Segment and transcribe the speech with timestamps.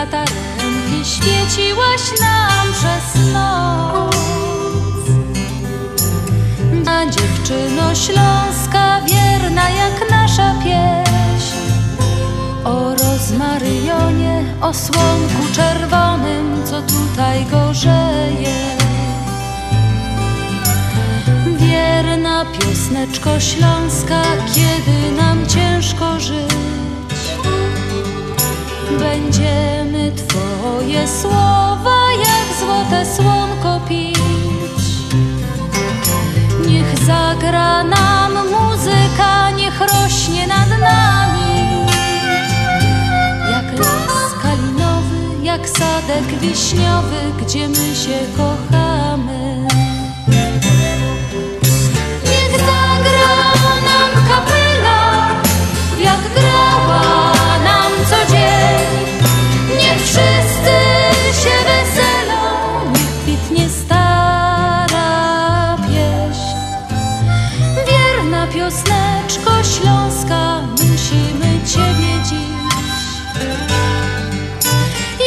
[0.00, 4.16] latarenki świeciłaś nam przez noc
[6.86, 11.56] A dziewczyno śląska, wierna jak nasza pieśń
[12.64, 18.76] O rozmaryjonie, o słonku czerwonym, co tutaj gorzeje
[21.56, 24.22] wierna piosneczko śląska,
[24.54, 26.50] kiedy nam ciężko żyć.
[30.16, 34.84] Twoje słowa jak złote słonko pić.
[36.66, 41.86] Niech zagra nam muzyka, niech rośnie nad nami.
[43.50, 49.66] Jak las kalinowy, jak sadek wiśniowy, gdzie my się kochamy.
[54.30, 54.59] jak
[60.04, 60.76] wszyscy
[61.42, 62.42] się weselą,
[63.22, 65.06] kwitnie stara
[65.76, 66.56] pieśń.
[67.86, 72.50] Wierna piosneczko śląska, musimy Ciebie dziś.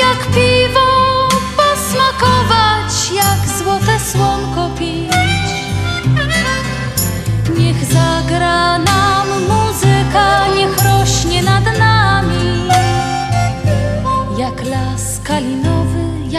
[0.02, 0.88] Jak piwo
[1.58, 5.13] posmakować, jak złote słonko pić.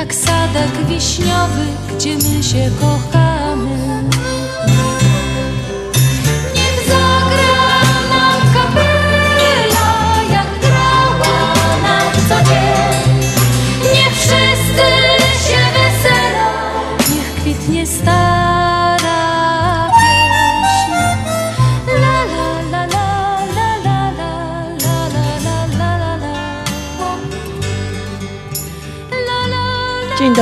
[0.04, 1.66] Jak sadek wiśniowy,
[1.96, 3.33] gdzie my się kochamy.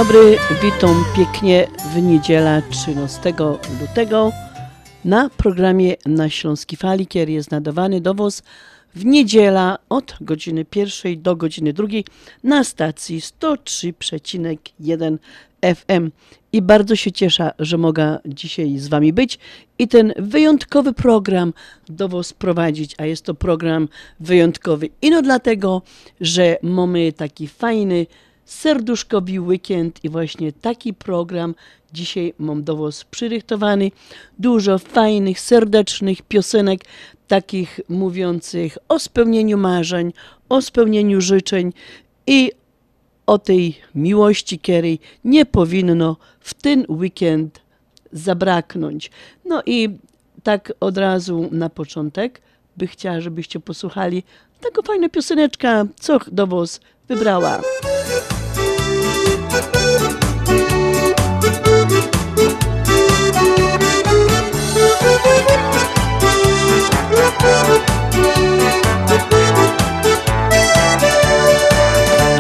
[0.03, 3.35] Dobry, witam pięknie w niedzielę 13
[3.81, 4.33] lutego
[5.05, 8.43] na programie na Śląski Fali, który jest nadawany do Was
[8.95, 12.05] w niedziela od godziny pierwszej do godziny drugiej
[12.45, 15.19] na stacji 103,1
[15.75, 16.11] FM.
[16.53, 19.39] I bardzo się cieszę, że mogę dzisiaj z Wami być
[19.79, 21.53] i ten wyjątkowy program
[21.89, 22.09] do
[22.39, 23.89] prowadzić, a jest to program
[24.21, 24.89] wyjątkowy.
[25.03, 25.83] I no dlatego,
[26.21, 28.07] że mamy taki fajny,
[28.53, 31.55] serduszkowy weekend i właśnie taki program
[31.93, 33.91] dzisiaj mam do Was przyrychtowany.
[34.39, 36.81] Dużo fajnych, serdecznych piosenek,
[37.29, 40.13] takich mówiących o spełnieniu marzeń,
[40.49, 41.73] o spełnieniu życzeń
[42.27, 42.53] i
[43.27, 47.61] o tej miłości, której nie powinno w ten weekend
[48.13, 49.11] zabraknąć.
[49.45, 49.89] No i
[50.43, 52.41] tak od razu na początek
[52.77, 54.23] by chciała, żebyście posłuchali
[54.61, 57.61] taką fajną pioseneczka, co do Was wybrała.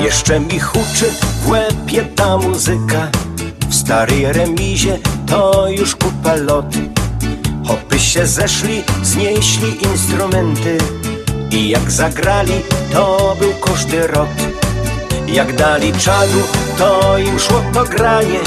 [0.03, 3.11] Jeszcze mi huczy w łebie ta muzyka.
[3.69, 6.75] W starej remizie to już kupa lot.
[7.67, 10.79] Hopy się zeszli, znieśli instrumenty.
[11.51, 12.61] I jak zagrali,
[12.93, 14.62] to był każdy rot
[15.32, 16.43] Jak dali czadu,
[16.78, 18.41] to im szło to granie.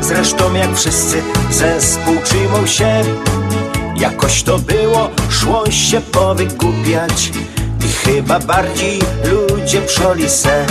[0.00, 3.02] Zresztą jak wszyscy zespół trzymał się.
[3.96, 7.32] Jakoś to było, szło się powygłupiać
[7.84, 10.66] I chyba bardziej ludzie przoli se.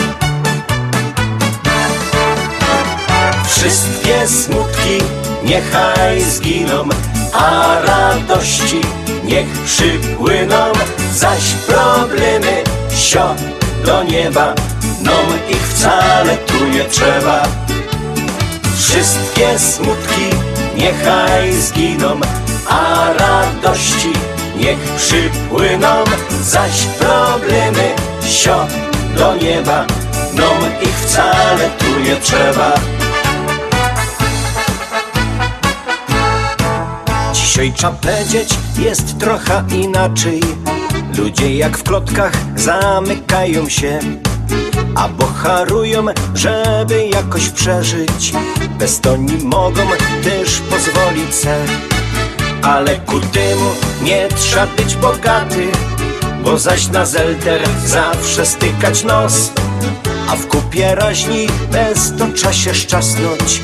[3.47, 4.97] Wszystkie smutki
[5.43, 6.89] niechaj zginą,
[7.33, 8.81] a radości
[9.23, 10.71] niech przypłyną,
[11.13, 12.63] zaś problemy
[12.95, 13.35] sio
[13.85, 14.53] do nieba,
[15.03, 17.43] nom ich wcale tu nie trzeba.
[18.77, 20.29] Wszystkie smutki
[20.77, 22.19] niechaj zginą,
[22.69, 24.13] a radości
[24.55, 26.03] niech przypłyną,
[26.41, 27.95] zaś problemy
[28.27, 28.67] sio
[29.17, 29.85] do nieba,
[30.33, 32.73] nom ich wcale tu nie trzeba.
[37.33, 38.49] Dzisiaj trzeba powiedzieć,
[38.79, 40.39] jest trochę inaczej.
[41.17, 43.99] Ludzie jak w klotkach zamykają się,
[44.95, 46.05] a boharują,
[46.35, 48.33] żeby jakoś przeżyć.
[48.79, 49.81] Bez to nie mogą
[50.23, 51.65] też pozwolić se.
[52.61, 55.67] Ale ku temu nie trzeba być bogaty,
[56.43, 59.51] bo zaś na zelter zawsze stykać nos.
[60.29, 63.61] A w kupie raźni bez to trzeba się szczasnąć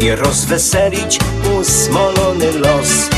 [0.00, 1.18] i rozweselić
[1.60, 3.08] usmolony los.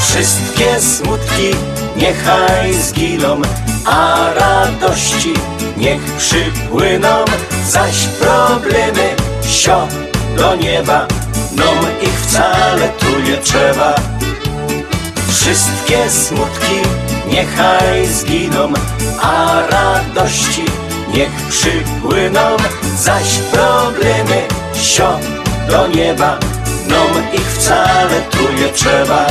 [0.00, 1.50] Wszystkie smutki
[1.96, 3.42] niechaj zginą,
[3.84, 5.34] a radości
[5.76, 7.24] niech przypłyną,
[7.66, 9.88] zaś problemy sio
[10.36, 11.06] do nieba,
[11.56, 13.94] nom ich wcale tu nie trzeba.
[15.28, 16.80] Wszystkie smutki
[17.26, 18.72] niechaj zginą,
[19.22, 20.64] a radości
[21.14, 22.56] niech przypłyną,
[22.98, 24.42] zaś problemy
[24.82, 25.18] sio
[25.70, 26.38] do nieba,
[26.88, 29.26] nom ich wcale tu nie trzeba.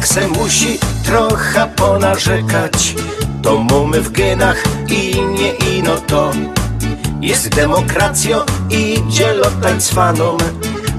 [0.00, 2.94] Człowiek se musi trochę ponarzekać.
[3.42, 6.30] To mamy w genach i nie ino to.
[7.20, 8.38] Jest demokracją
[8.70, 10.36] i dzielotań cwaną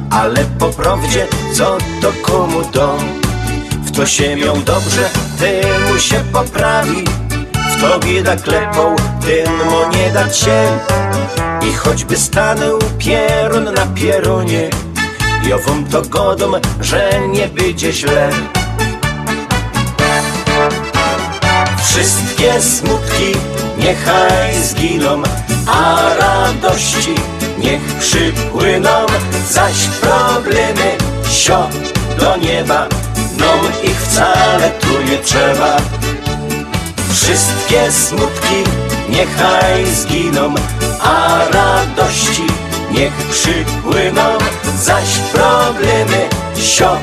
[0.10, 2.98] Ale po prawdzie co to komu do?
[3.86, 5.10] W to się miał dobrze,
[5.40, 7.04] temu się poprawi.
[7.54, 10.80] W to bieda klepą, ten mo nie dać się.
[11.70, 14.70] I choćby stanął pierun na pierunie
[15.48, 16.52] Ja wam to godą,
[16.82, 18.30] że nie będzie źle
[21.84, 23.32] Wszystkie smutki
[23.78, 25.24] niechaj zginą,
[25.68, 27.16] a radości
[27.58, 29.06] niech przypłyną,
[29.50, 30.98] zaś problemy
[31.32, 31.70] sio
[32.20, 32.88] do nieba,
[33.38, 35.78] nom ich wcale tu nie trzeba.
[37.14, 38.64] Wszystkie smutki
[39.10, 40.54] niechaj zginą,
[41.04, 42.46] a radości
[42.92, 44.38] niech przypłyną,
[44.82, 46.30] zaś problemy
[46.62, 46.98] sio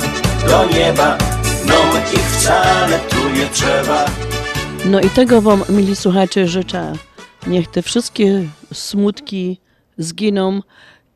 [0.49, 1.17] do nieba,
[1.65, 4.05] nom ich wcale tu nie trzeba.
[4.87, 6.93] No i tego wam, mili słuchacze, życzę.
[7.47, 9.59] Niech te wszystkie smutki
[9.99, 10.61] zginą.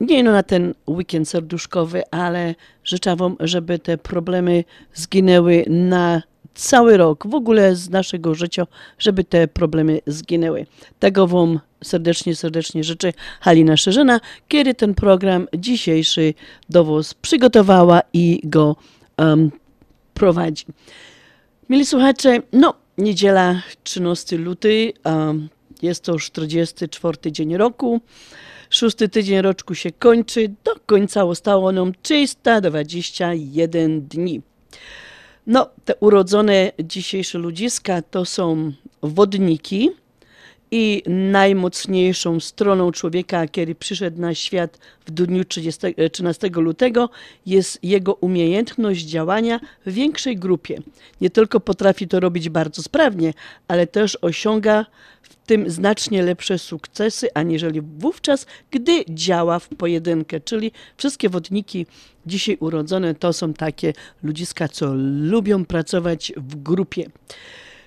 [0.01, 2.55] Nie no na ten weekend serduszkowy, ale
[2.85, 4.65] życzę wam, żeby te problemy
[4.95, 6.23] zginęły na
[6.55, 8.67] cały rok, w ogóle z naszego życia,
[8.99, 10.67] żeby te problemy zginęły.
[10.99, 16.35] Tego wam serdecznie, serdecznie życzę Halina Szerzyna, kiedy ten program dzisiejszy
[16.69, 18.77] do was przygotowała i go
[19.19, 19.51] um,
[20.15, 20.65] prowadzi.
[21.69, 24.93] Mili słuchacze, no niedziela 13 luty,
[25.83, 28.01] jest to już 44 dzień roku.
[28.71, 34.43] Szósty tydzień roczku się kończy, do końca zostało nam 321 dni.
[35.47, 38.73] No, te urodzone dzisiejsze ludziska to są
[39.03, 39.91] wodniki
[40.75, 45.81] i najmocniejszą stroną człowieka, kiedy przyszedł na świat w dniu 30,
[46.13, 47.11] 13 lutego,
[47.47, 50.79] jest jego umiejętność działania w większej grupie.
[51.21, 53.35] Nie tylko potrafi to robić bardzo sprawnie,
[53.69, 54.87] ale też osiąga
[55.23, 60.41] w tym znacznie lepsze sukcesy, aniżeli wówczas, gdy działa w pojedynkę.
[60.41, 61.87] Czyli wszystkie wodniki
[62.27, 63.93] dzisiaj urodzone to są takie
[64.23, 67.11] ludziska, co lubią pracować w grupie.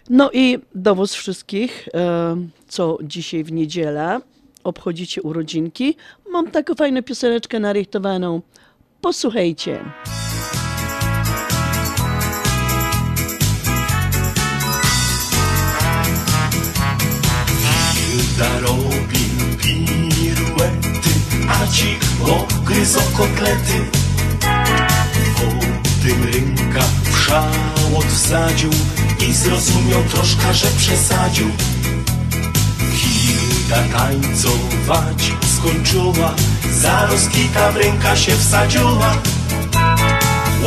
[0.09, 2.35] No i do was wszystkich, e,
[2.67, 4.19] co dzisiaj w niedzielę
[4.63, 5.95] obchodzicie urodzinki,
[6.29, 8.41] mam taką fajną pioseneczkę narychtowaną.
[9.01, 9.85] Posłuchajcie.
[17.93, 19.25] Hilda robi
[19.61, 21.09] piruety,
[21.49, 23.85] a ci ogryzą kotlety.
[25.35, 25.65] Po
[26.03, 28.71] tym rynka w szałot wsadził
[29.29, 31.47] i zrozumiał troszkę, że przesadził.
[32.93, 36.33] Hilda tańcować skończyła,
[36.71, 39.15] zaraz kita w ręka się wsadziła.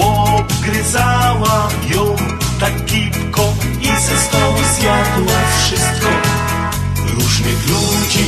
[0.01, 2.17] Obgryzała ją
[2.61, 6.09] tak kipko i ze stołu zjadła wszystko.
[7.15, 8.27] Różnych ludzi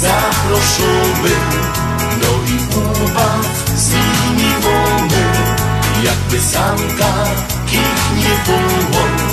[0.00, 1.34] zaproszony,
[2.22, 5.48] no i ubaw z nimi mamy.
[6.04, 9.27] Jakby sam takich nie było,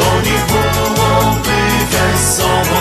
[0.00, 1.60] to nie byłoby
[1.92, 2.80] wesoło.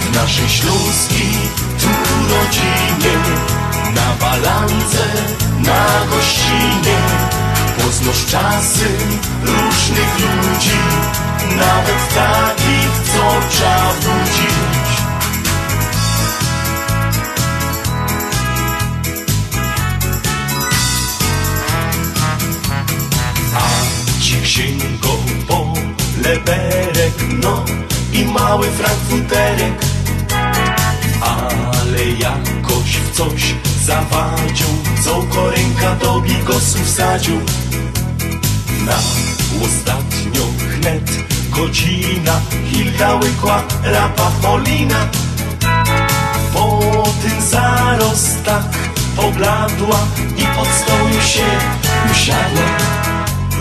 [0.00, 1.34] W naszej śląskiej
[1.80, 1.88] tu
[2.34, 3.16] rodzinie,
[3.94, 5.04] na balance,
[5.58, 6.98] na gościnie,
[7.78, 8.86] poznasz czasy
[9.42, 10.78] różnych ludzi,
[11.56, 14.90] nawet takich, co trzeba budzić.
[23.54, 25.16] A ci księgo
[25.48, 25.59] po
[26.22, 27.64] leberek, no
[28.12, 29.74] i mały frankfuterek.
[31.20, 34.66] Ale jakoś w coś zawadził,
[35.04, 37.40] co korynka do bigosu wsadził.
[38.86, 38.96] Na
[39.64, 41.10] ostatnią chnet
[41.50, 45.08] godzina Hilda łykła rapa Polina
[46.52, 46.80] Po
[47.22, 48.78] tym zarost tak
[49.16, 49.98] pobladła
[50.36, 51.46] I pod stołu się
[52.12, 52.99] usiadła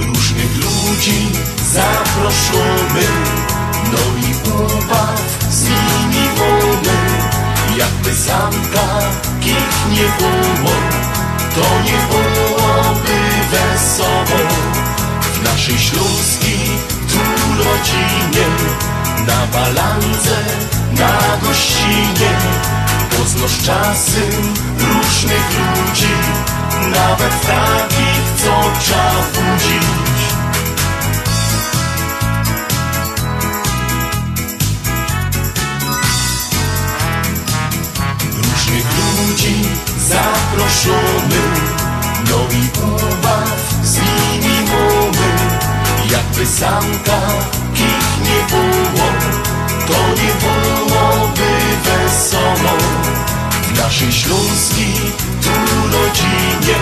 [0.08, 1.28] Różnych ludzi
[1.74, 3.08] zaproszony.
[3.92, 7.00] No i ubaw z nimi wolny
[7.78, 10.76] Jakby sam takich nie było
[11.56, 13.20] To nie byłoby
[13.52, 14.40] wesoło.
[15.34, 16.70] W naszej śląskiej
[17.12, 17.20] tu
[17.58, 18.48] rodzinie
[19.28, 20.38] Na balance,
[20.92, 22.32] na gościnie
[23.18, 26.14] Poznasz czasem różnych ludzi
[26.88, 30.00] Nawet takich, co trzeba budzić.
[38.38, 39.56] Różnych ludzi
[40.08, 41.42] zaproszony
[42.30, 45.30] No i ubaw z nimi mamy.
[46.12, 49.10] Jakby sam takich nie było
[49.88, 51.50] To nie byłoby
[51.84, 52.78] wesoło.
[53.64, 55.54] W naszej śląskiej tu
[55.92, 56.80] rodzinie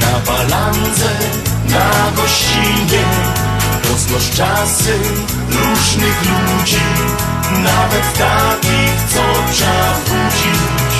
[0.00, 1.10] Na balandze,
[1.68, 3.04] na gościnie.
[3.82, 5.02] Poznasz czasem
[5.48, 6.80] różnych ludzi
[7.64, 10.91] Nawet takich, co trzeba budzić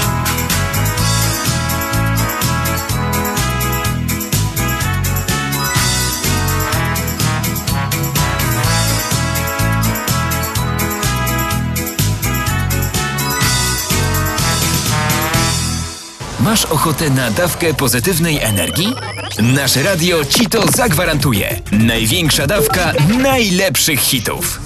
[16.42, 18.94] Masz ochotę na dawkę pozytywnej energii?
[19.42, 21.60] Nasze radio ci to zagwarantuje.
[21.72, 24.60] Największa dawka najlepszych hitów.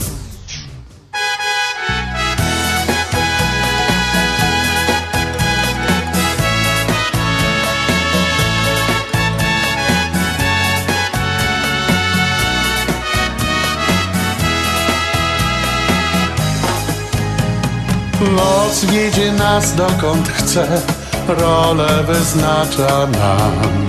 [18.36, 20.82] Los wiedzie nas dokąd chce,
[21.28, 23.86] rolę wyznacza nam.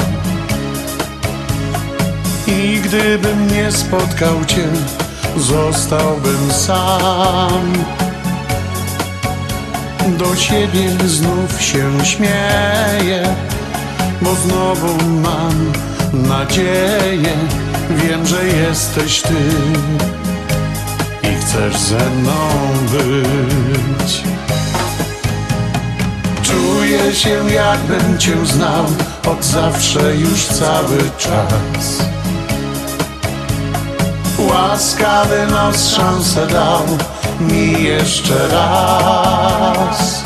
[2.48, 4.67] I gdybym nie spotkał Cię,
[5.38, 7.74] zostałbym sam.
[10.08, 13.36] Do siebie znów się śmieję,
[14.22, 15.72] bo znowu mam
[16.13, 17.34] nadzieję.
[17.89, 19.36] Wiem, że jesteś Ty
[21.24, 22.34] i chcesz ze mną
[22.91, 24.24] być.
[26.88, 28.86] Czuję się jakbym cię znał
[29.32, 32.01] od zawsze już cały czas.
[34.39, 36.84] Łaskawy nos szansę dał
[37.39, 40.24] mi jeszcze raz.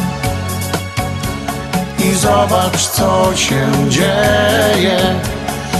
[2.00, 5.20] I zobacz co się dzieje,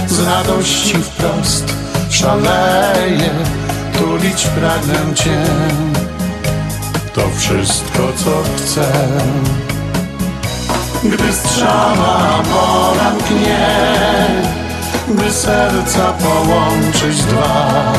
[0.06, 1.74] z radości wprost
[2.10, 3.30] szaleję,
[3.98, 5.44] tulić pragnę Cię.
[7.14, 8.92] To wszystko co chcę.
[11.04, 13.66] Gdy strzała mola mknie
[15.08, 17.92] By serca połączyć dwa.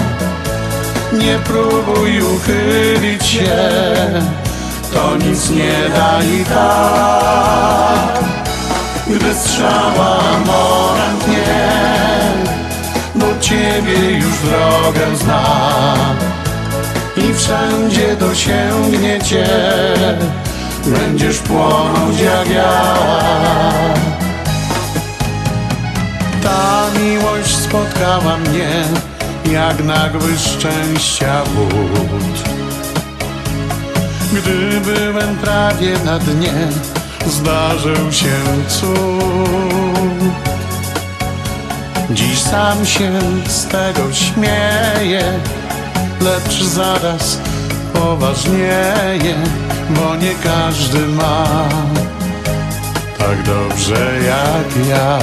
[1.14, 3.58] Nie próbuj uchylić się
[4.94, 8.24] To nic nie da i tak.
[9.08, 11.74] Gdy strzała mola mknie
[13.16, 15.44] Do ciebie już drogę zna.
[17.18, 19.48] I wszędzie dosięgnie cię
[20.86, 22.96] będziesz płonąć jak ja.
[26.44, 28.84] Ta miłość spotkała mnie
[29.52, 32.50] jak nagły szczęścia wód.
[34.34, 36.54] Gdy byłem prawie na dnie,
[37.28, 38.36] zdarzył się
[38.68, 40.04] cud.
[42.10, 43.12] Dziś sam się
[43.48, 45.24] z tego śmieję,
[46.22, 47.38] lecz zaraz
[48.04, 49.36] poważnieje,
[49.90, 51.44] bo nie każdy ma
[53.18, 55.20] tak dobrze jak ja.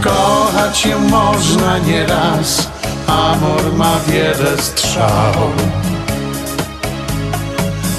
[0.00, 2.70] Kochać się można nieraz,
[3.06, 5.34] amor ma wiele strzał.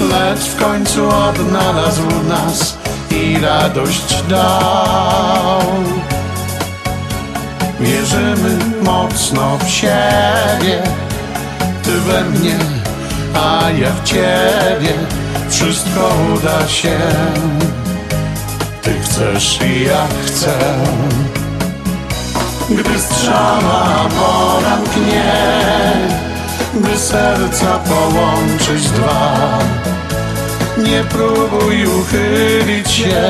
[0.00, 2.78] Lecz w końcu odnalazł nas
[3.10, 5.62] i radość dał.
[7.80, 10.82] Wierzymy mocno w siebie,
[11.88, 12.58] ty we mnie,
[13.34, 14.92] a ja w ciebie.
[15.48, 16.98] Wszystko uda się,
[18.82, 20.54] ty chcesz i ja chcę.
[22.70, 25.32] Gdy strzała pora mknie,
[26.74, 29.58] by serca połączyć dwa.
[30.78, 33.22] Nie próbuj uchylić się,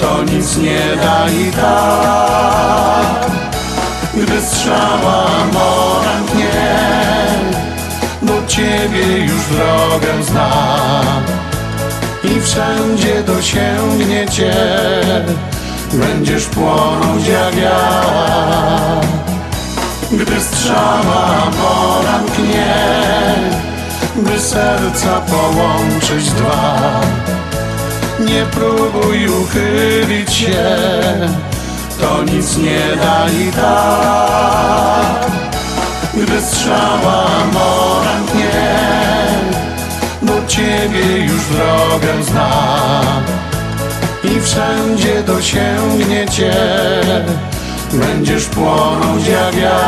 [0.00, 3.49] to nic nie da i tak.
[4.14, 6.50] Gdy strzała mora mknie,
[8.22, 10.50] do ciebie już drogę zna
[12.24, 14.54] i wszędzie dosięgnie cię,
[15.92, 17.80] będziesz płonąć jak ja.
[20.12, 22.74] Gdy strzała poranknie,
[24.16, 27.00] by serca połączyć dwa.
[28.20, 30.76] Nie próbuj uchylić się,
[32.00, 35.30] to nic nie da i tak.
[36.14, 38.50] Gdy strzała poranknie,
[40.22, 42.50] bo ciebie już drogę zna
[44.24, 46.54] i wszędzie dosięgnie cię,
[47.92, 49.80] będziesz płonąć jak ja.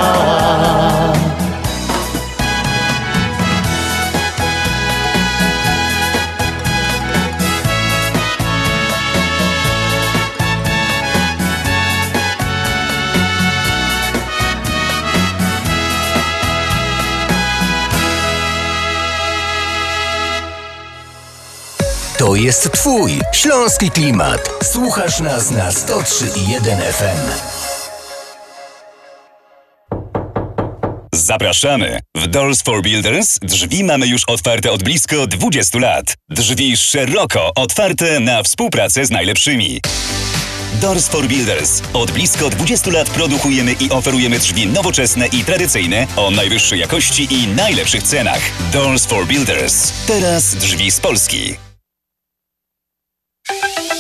[22.23, 24.51] To jest Twój śląski klimat.
[24.73, 27.31] Słuchasz nas na 103,1 FM.
[31.15, 32.01] Zapraszamy!
[32.17, 36.15] W Doors for Builders drzwi mamy już otwarte od blisko 20 lat.
[36.31, 39.81] Drzwi szeroko otwarte na współpracę z najlepszymi.
[40.81, 41.83] Doors for Builders.
[41.93, 47.47] Od blisko 20 lat produkujemy i oferujemy drzwi nowoczesne i tradycyjne o najwyższej jakości i
[47.47, 48.41] najlepszych cenach.
[48.73, 49.93] Doors for Builders.
[50.07, 51.72] Teraz drzwi z Polski.
[53.61, 53.92] Thank you.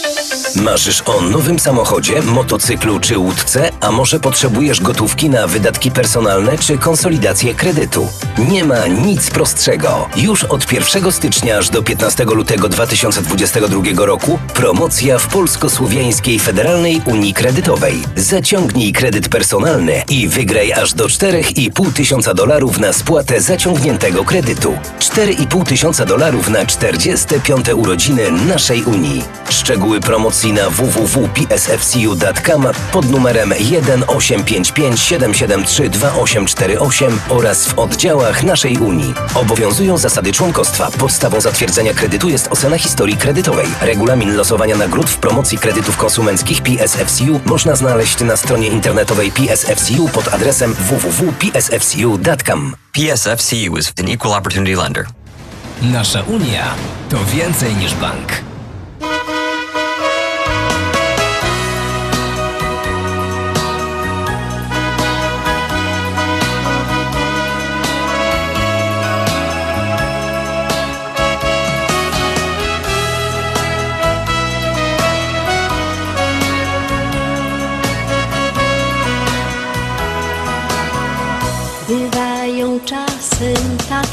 [0.57, 6.79] Marzysz o nowym samochodzie, motocyklu czy łódce, a może potrzebujesz gotówki na wydatki personalne czy
[6.79, 8.09] konsolidację kredytu?
[8.49, 10.09] Nie ma nic prostszego.
[10.17, 17.35] Już od 1 stycznia aż do 15 lutego 2022 roku promocja w Polsko-Słowiańskiej Federalnej Unii
[17.35, 18.03] Kredytowej.
[18.17, 24.79] Zaciągnij kredyt personalny i wygraj aż do 4,5 tysiąca dolarów na spłatę zaciągniętego kredytu.
[24.99, 29.25] 4,5 tysiąca dolarów na 45 urodziny naszej Unii.
[29.51, 39.15] Szczegóły promocji na www.psfcu.com pod numerem 1855 773 2848 oraz w oddziałach naszej Unii.
[39.35, 40.91] Obowiązują zasady członkostwa.
[40.99, 43.67] Podstawą zatwierdzenia kredytu jest ocena historii kredytowej.
[43.81, 50.35] Regulamin losowania nagród w promocji kredytów konsumenckich PSFCU można znaleźć na stronie internetowej PSFCU pod
[50.35, 52.77] adresem www.psfcu.com.
[52.93, 55.07] PSFCU is an equal opportunity lender.
[55.83, 56.75] Nasza Unia
[57.11, 58.52] to więcej niż bank.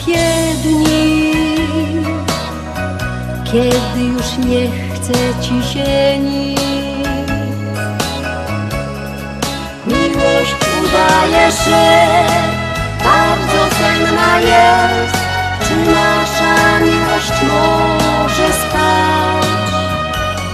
[0.10, 1.32] Takie dni,
[3.44, 6.60] kiedy już nie chce ci się nic.
[9.88, 12.16] Miłość udaje, że
[13.04, 15.18] bardzo senna jest.
[15.68, 19.50] Czy nasza miłość może spać?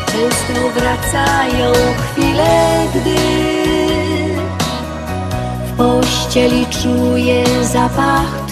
[0.06, 3.16] Często wracają chwile, gdy
[5.68, 8.45] w pościeli czuję zapach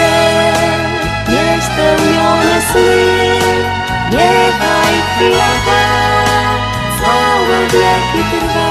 [0.00, 2.96] swe niespełnione sny.
[4.10, 5.82] Niechaj chwila ta
[7.00, 8.70] całe wieki trwa.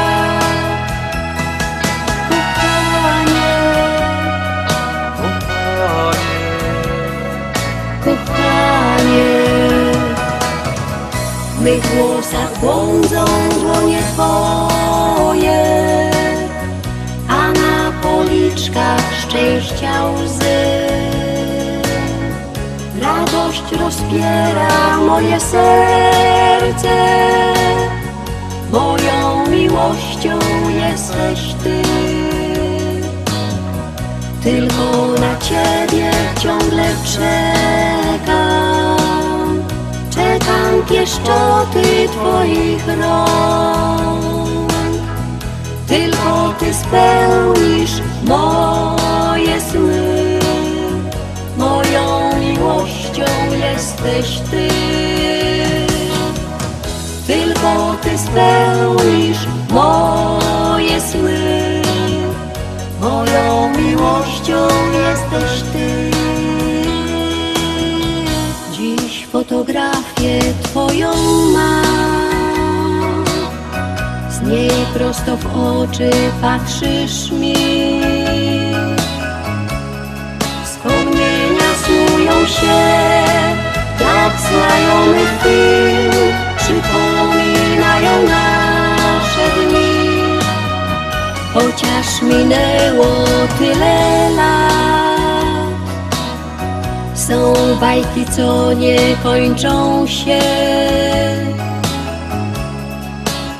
[2.30, 3.56] Kochanie,
[8.06, 9.34] kochanie.
[11.56, 13.26] W mych włosach błądzą
[13.62, 15.62] dłonie Twoje,
[17.30, 20.89] a na policzkach szczęścia łzy.
[23.50, 26.96] Radość rozpiera moje serce,
[28.72, 31.82] moją miłością jesteś Ty.
[34.44, 38.98] Tylko na Ciebie ciągle czekam.
[40.10, 44.74] Czekam pieszczoty Twoich rąk.
[45.88, 50.40] Tylko Ty spełnisz moje sny.
[51.58, 52.29] Moją
[53.60, 54.70] jesteś Ty
[57.28, 61.82] Tylko Ty spełnisz moje sny
[63.02, 66.12] Moją miłością jesteś Ty.
[68.78, 71.12] Dziś fotografię Twoją
[71.54, 73.26] mam.
[74.30, 76.10] Z niej prosto w oczy
[76.42, 77.89] patrzysz mi.
[91.60, 93.26] Chociaż minęło
[93.60, 95.74] tyle lat,
[97.16, 100.40] są bajki, co nie kończą się.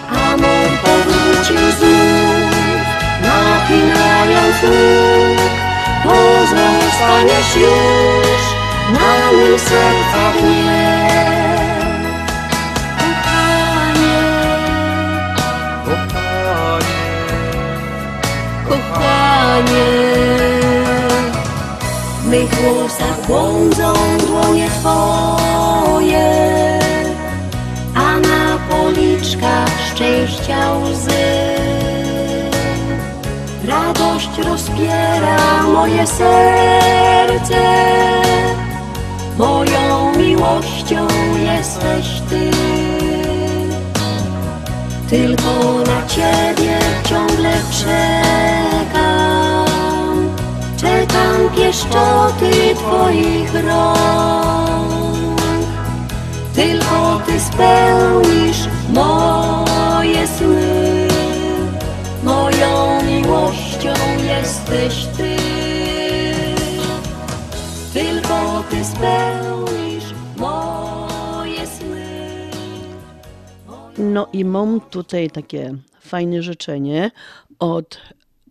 [0.10, 2.52] A mąż powrócił znów,
[3.22, 5.50] napinając nóg,
[6.04, 8.42] pozostaniesz już
[8.94, 10.99] na mym serca dnie.
[19.60, 19.86] Kochanie,
[22.24, 23.94] w mych włosach błądzą
[24.28, 26.30] dłonie Twoje,
[27.96, 31.30] a na policzkach szczęścia łzy.
[33.68, 37.62] Radość rozpiera moje serce,
[39.38, 41.08] moją miłością
[41.44, 42.52] jesteś Ty.
[45.10, 48.29] Tylko na Ciebie ciągle czekam,
[51.40, 55.42] czekam pieszczoty Twoich rąk.
[56.56, 61.08] Tylko Ty spełnisz moje sny,
[62.24, 65.36] moją miłością jesteś Ty.
[67.94, 72.50] Tylko Ty spełnisz moje sny.
[73.98, 77.12] No i mam tutaj takie fajne życzenie
[77.60, 77.98] od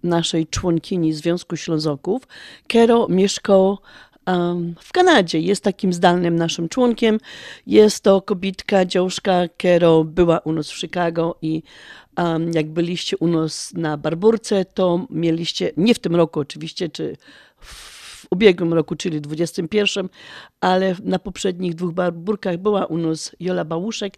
[0.02, 2.22] naszej członkini Związku Ślązoków.
[2.66, 3.78] Kero mieszkał
[4.26, 5.40] em, w Kanadzie.
[5.40, 7.18] Jest takim zdalnym naszym członkiem.
[7.66, 9.42] Jest to kobitka, dziążka.
[9.56, 11.62] Kero była u nas w Chicago i
[12.16, 17.16] em, jak byliście u nas na Barburce, to mieliście, nie w tym roku oczywiście, czy
[17.60, 20.08] w ubiegłym roku, czyli 21,
[20.60, 24.14] ale na poprzednich dwóch barburkach była u nas Jola Bałuszek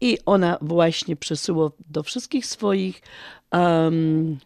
[0.00, 3.02] i ona właśnie przesyła do wszystkich swoich
[3.50, 4.38] em,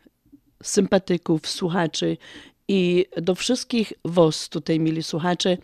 [0.68, 2.16] sympatyków, słuchaczy
[2.68, 5.56] i do wszystkich was tutaj, mili słuchacze,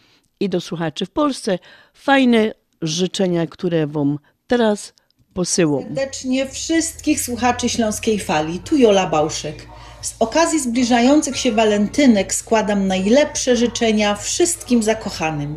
[0.43, 1.59] i do słuchaczy w Polsce
[1.95, 4.93] fajne życzenia, które wam teraz
[5.35, 5.83] posyłam.
[5.83, 8.59] Serdecznie wszystkich słuchaczy Śląskiej Fali.
[8.59, 9.67] Tu Jola Bałszek.
[10.03, 15.57] Z okazji zbliżających się walentynek składam najlepsze życzenia wszystkim zakochanym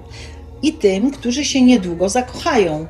[0.61, 2.87] i tym, którzy się niedługo zakochają.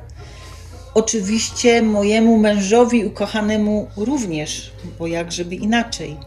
[0.94, 6.18] Oczywiście mojemu mężowi ukochanemu również, bo jak żeby inaczej.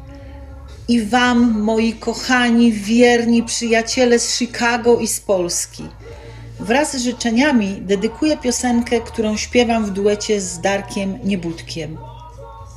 [0.88, 5.84] I Wam, moi kochani, wierni przyjaciele z Chicago i z Polski.
[6.60, 11.98] Wraz z życzeniami dedykuję piosenkę, którą śpiewam w duecie z Darkiem Niebudkiem.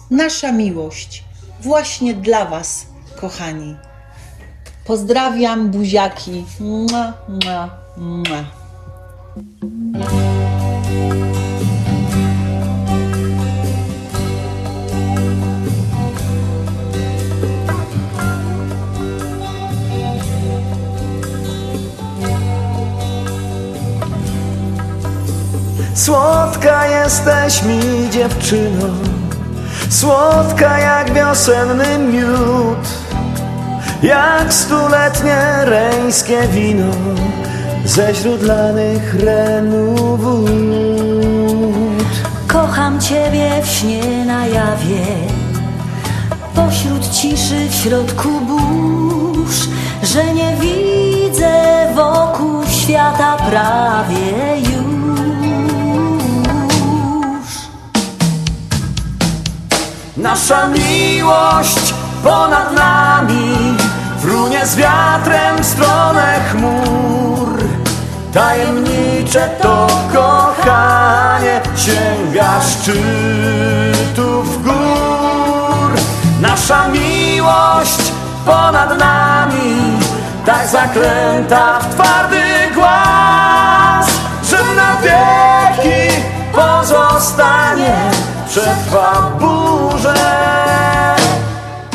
[0.09, 1.23] Nasza miłość,
[1.61, 3.75] właśnie dla Was, kochani.
[4.85, 6.45] Pozdrawiam, buziaki.
[6.59, 8.43] Mua, mua, mua.
[26.05, 28.87] Słodka jesteś mi dziewczyno,
[29.89, 32.87] słodka jak wiosenny miód,
[34.03, 36.93] jak stuletnie reńskie wino
[37.85, 40.49] ze źródlanych renów wód.
[42.47, 45.05] Kocham Ciebie w śnie na jawie,
[46.55, 49.67] pośród ciszy, w środku burz,
[50.03, 51.51] że nie widzę
[51.95, 54.80] wokół świata prawie już.
[60.17, 61.93] Nasza miłość
[62.23, 63.77] ponad nami
[64.19, 67.63] frunie z wiatrem w stronę chmur.
[68.33, 75.91] Tajemnicze to kochanie sięga szczytów gór.
[76.41, 78.11] Nasza miłość
[78.45, 79.99] ponad nami
[80.45, 82.41] tak zaklęta w twardy
[82.75, 84.07] głaz,
[84.49, 86.21] że na wieki
[86.53, 88.11] pozostanie
[88.51, 90.13] przetrwa burzę,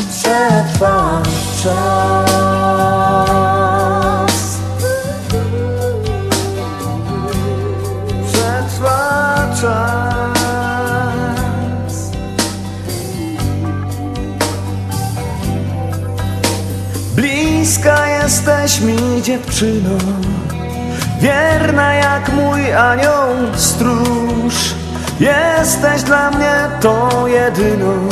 [0.09, 1.21] przetrwa
[1.63, 2.77] czas.
[8.27, 8.99] Przetrwa
[9.61, 10.87] czas.
[17.15, 19.97] Bliska jesteś mi dziewczyno,
[21.21, 24.76] wierna jak mój anioł stróż.
[25.19, 28.09] Jesteś dla mnie tą jedyną,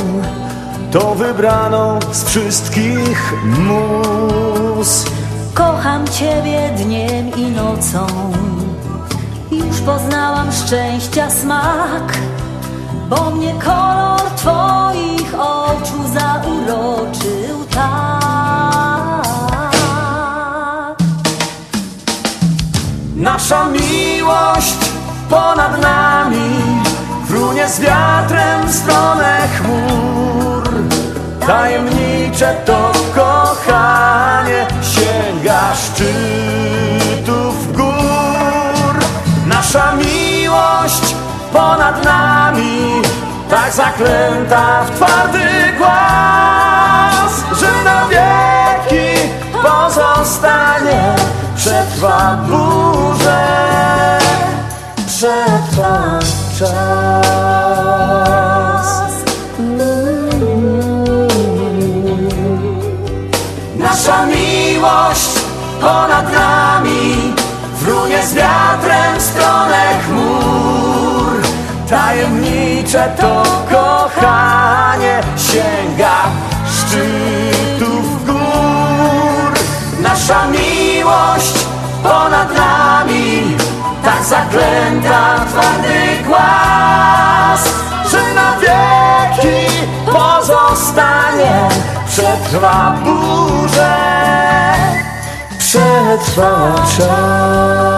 [0.92, 5.06] tą wybraną z wszystkich mus.
[5.54, 8.08] Kocham Ciebie dniem i nocą,
[9.52, 12.18] już poznałam szczęścia smak,
[13.10, 18.16] bo mnie kolor Twoich oczu zauroczył tak.
[23.16, 24.76] Nasza miłość
[25.30, 26.75] ponad nami
[27.28, 30.64] frunie z wiatrem w stronę chmur.
[31.48, 38.96] Tajemnicze to kochanie sięga szczytów gór.
[39.48, 41.16] Nasza miłość
[41.54, 43.02] ponad nami
[43.50, 45.40] tak zaklęta w twardy
[45.78, 49.30] głaz, że na wieki
[49.64, 51.16] pozostanie,
[51.56, 53.46] przetrwa burzę,
[55.08, 56.20] przetrwa
[56.60, 56.70] czas.
[63.80, 65.30] Nasza miłość
[65.82, 67.34] ponad nami
[67.76, 71.42] frunie z wiatrem w stronę chmur.
[71.90, 76.18] Tajemnicze to kochanie sięga
[76.76, 79.52] szczytów gór.
[80.02, 81.66] Nasza miłość
[82.04, 83.25] ponad nami
[84.06, 87.70] tak zaklęta twardy głaz,
[88.12, 91.70] że na wieki pozostanie,
[92.08, 93.96] przetrwa burzę,
[95.58, 97.96] przetrwa czas.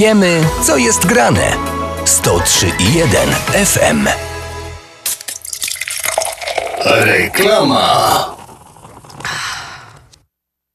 [0.00, 1.56] Wiemy, co jest grane.
[2.04, 4.08] 103,1 FM.
[6.84, 8.39] Reklama.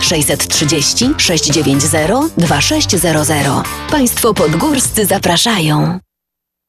[0.00, 3.46] 630 690 2600.
[3.90, 6.00] Państwo podgórscy zapraszają.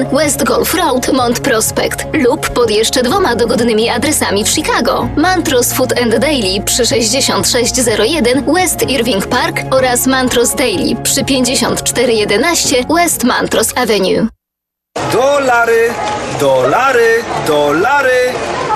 [0.00, 5.08] West Golf Road, Mont Prospect lub pod jeszcze dwoma dogodnymi adresami w Chicago.
[5.16, 13.24] Mantros Food and Daily przy 6601 West Irving Park oraz Mantros Daily przy 5411 West
[13.24, 14.28] Mantros Avenue.
[15.12, 15.94] Dolary,
[16.40, 18.32] dolary, dolary,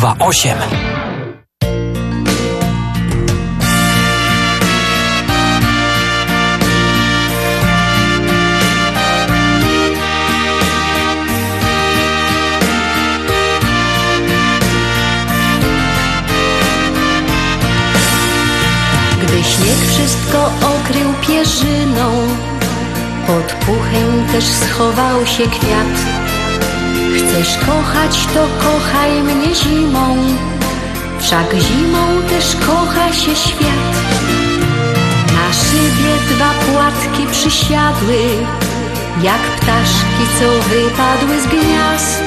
[0.00, 0.58] 0828.
[19.22, 22.28] Gdy śnieg wszystko okrył pierzyną,
[23.26, 26.19] pod puchem też schował się kwiat.
[27.16, 30.16] Chcesz kochać, to kochaj mnie zimą,
[31.20, 33.94] wszak zimą też kocha się świat.
[35.34, 38.18] Na szybie dwa płatki przysiadły,
[39.22, 42.22] jak ptaszki, co wypadły z gniazd.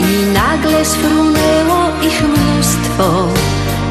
[0.00, 3.28] I nagle sfrunęło ich mnóstwo,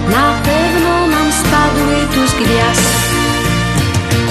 [0.10, 2.94] na pewno nam spadły tu z gwiazd.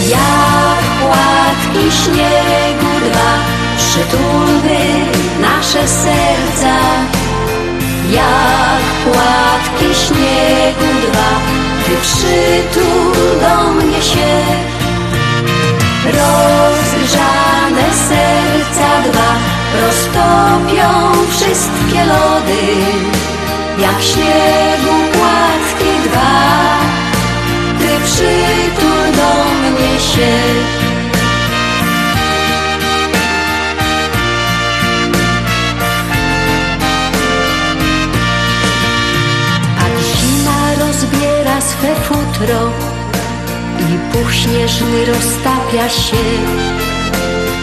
[0.09, 3.33] Jak płatki śniegu dwa,
[3.79, 5.12] przytulmy
[5.62, 6.77] nasze serca
[8.11, 11.31] Jak płatki śniegu dwa.
[11.85, 14.33] Ty przytul do mnie się.
[16.05, 19.35] Rozgrzane serca dwa
[19.83, 22.62] Roztopią wszystkie lody.
[23.79, 25.02] Jak śniegu
[42.42, 42.70] futro
[43.81, 46.16] i puch śnieżny roztapia się.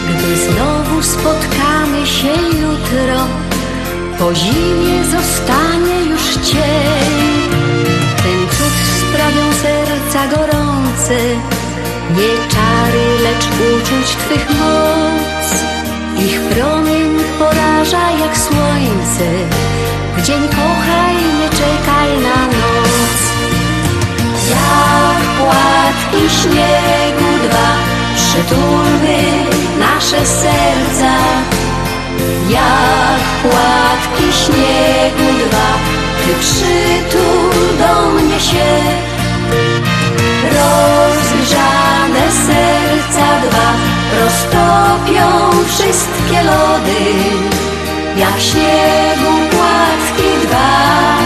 [0.08, 3.26] Gdy znowu spotkamy się jutro,
[4.18, 7.12] po zimie zostanie już cień.
[8.22, 11.18] Ten cud sprawią serca gorące,
[12.10, 15.60] nie czary, lecz uczuć Twych moc.
[16.26, 19.26] Ich promień poraża jak słońce,
[20.16, 21.79] w dzień kochaj, nie czekaj
[25.40, 27.70] płatki śniegu dwa,
[28.16, 29.18] przytulmy
[29.78, 31.14] nasze serca.
[32.48, 35.68] Jak płatki śniegu dwa,
[36.22, 38.70] ty przytul do mnie się.
[40.44, 43.70] Rozgrzane serca dwa
[44.20, 47.00] roztopią wszystkie lody,
[48.16, 51.16] jak śniegu płatki dwa,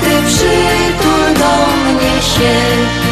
[0.00, 3.03] ty przytul do mnie się.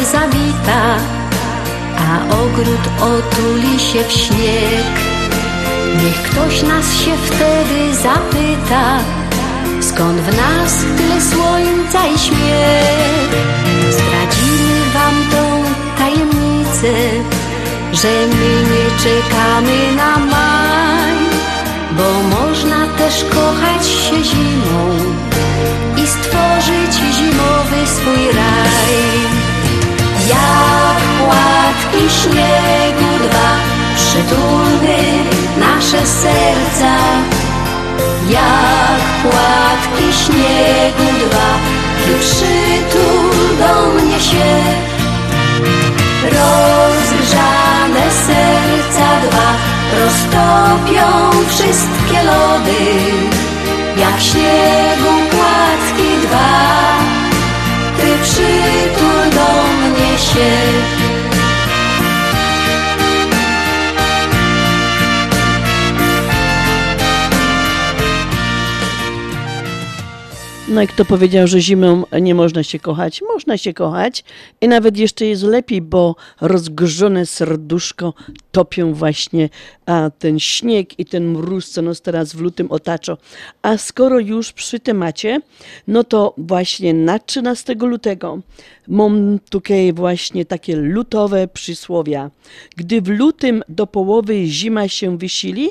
[0.00, 0.96] Nas zawita,
[1.98, 4.92] a ogród otuli się w śnieg,
[6.02, 8.98] niech ktoś nas się wtedy zapyta,
[9.80, 13.30] skąd w nas tyle słońca i śmiech.
[13.90, 15.64] Zdradzimy wam tą
[15.98, 16.92] tajemnicę,
[17.92, 21.14] że my nie czekamy na maj,
[21.96, 24.96] bo można też kochać się zimą
[25.96, 29.39] i stworzyć zimowy swój raj.
[30.30, 33.50] Jak płatki śniegu dwa,
[33.96, 34.98] przytulmy
[35.58, 36.94] nasze serca.
[38.28, 41.50] Jak płatki śniegu dwa,
[42.04, 44.50] ty przytul do mnie się.
[46.22, 49.50] Rozgrzane serca dwa
[49.98, 52.82] roztopią wszystkie lody,
[53.96, 56.80] jak śniegu płatki dwa.
[57.96, 58.59] Ty mnie
[60.34, 60.79] się.
[70.70, 73.22] No i kto powiedział, że zimą nie można się kochać?
[73.22, 74.24] Można się kochać
[74.60, 78.14] i nawet jeszcze jest lepiej, bo rozgrzone serduszko
[78.52, 79.48] topią właśnie
[79.86, 83.16] a, ten śnieg i ten mróz, co nas teraz w lutym otacza.
[83.62, 85.40] A skoro już przy temacie,
[85.86, 88.40] no to właśnie na 13 lutego
[88.88, 92.30] mam tutaj właśnie takie lutowe przysłowia.
[92.76, 95.70] Gdy w lutym do połowy zima się wysili,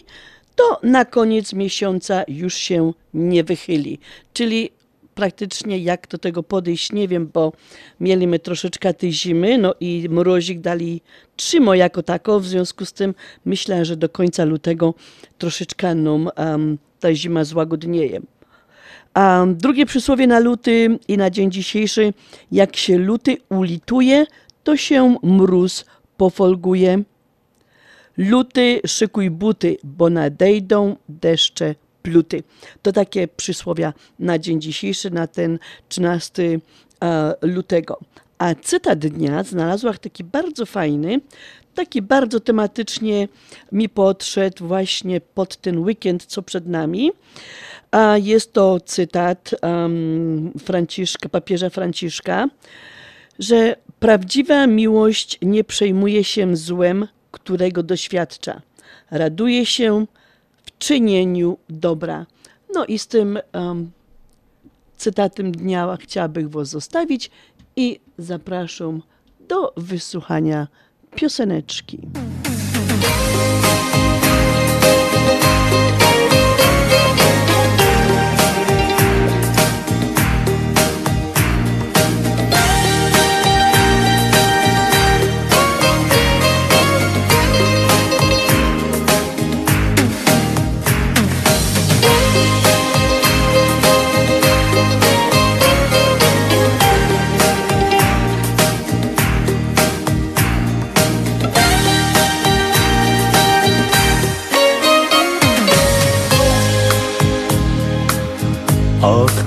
[0.55, 3.99] to na koniec miesiąca już się nie wychyli.
[4.33, 4.78] Czyli
[5.15, 7.53] praktycznie jak do tego podejść, nie wiem, bo
[7.99, 11.01] mieliśmy troszeczkę tej zimy, no i mrozik dali
[11.35, 13.13] trzymo jako tako, w związku z tym
[13.45, 14.93] myślę, że do końca lutego
[15.37, 18.21] troszeczkę nam um, ta zima złagodnieje.
[19.13, 22.13] A drugie przysłowie na luty i na dzień dzisiejszy,
[22.51, 24.25] jak się luty ulituje,
[24.63, 25.85] to się mróz
[26.17, 27.03] pofolguje.
[28.17, 32.43] Luty, szykuj buty, bo nadejdą deszcze pluty.
[32.81, 35.59] To takie przysłowia na dzień dzisiejszy, na ten
[35.89, 36.59] 13
[37.03, 37.99] e, lutego.
[38.37, 41.21] A cytat dnia znalazłam taki bardzo fajny,
[41.75, 43.27] taki bardzo tematycznie
[43.71, 47.11] mi podszedł właśnie pod ten weekend, co przed nami.
[47.91, 52.47] A jest to cytat um, Franciszka, papieża Franciszka,
[53.39, 58.61] że prawdziwa miłość nie przejmuje się złem, którego doświadcza.
[59.11, 60.05] Raduje się
[60.79, 62.25] czynieniu dobra.
[62.73, 63.91] No i z tym um,
[64.97, 67.31] cytatem dnia chciałabym Was zostawić
[67.75, 69.01] i zapraszam
[69.47, 70.67] do wysłuchania
[71.15, 71.99] pioseneczki.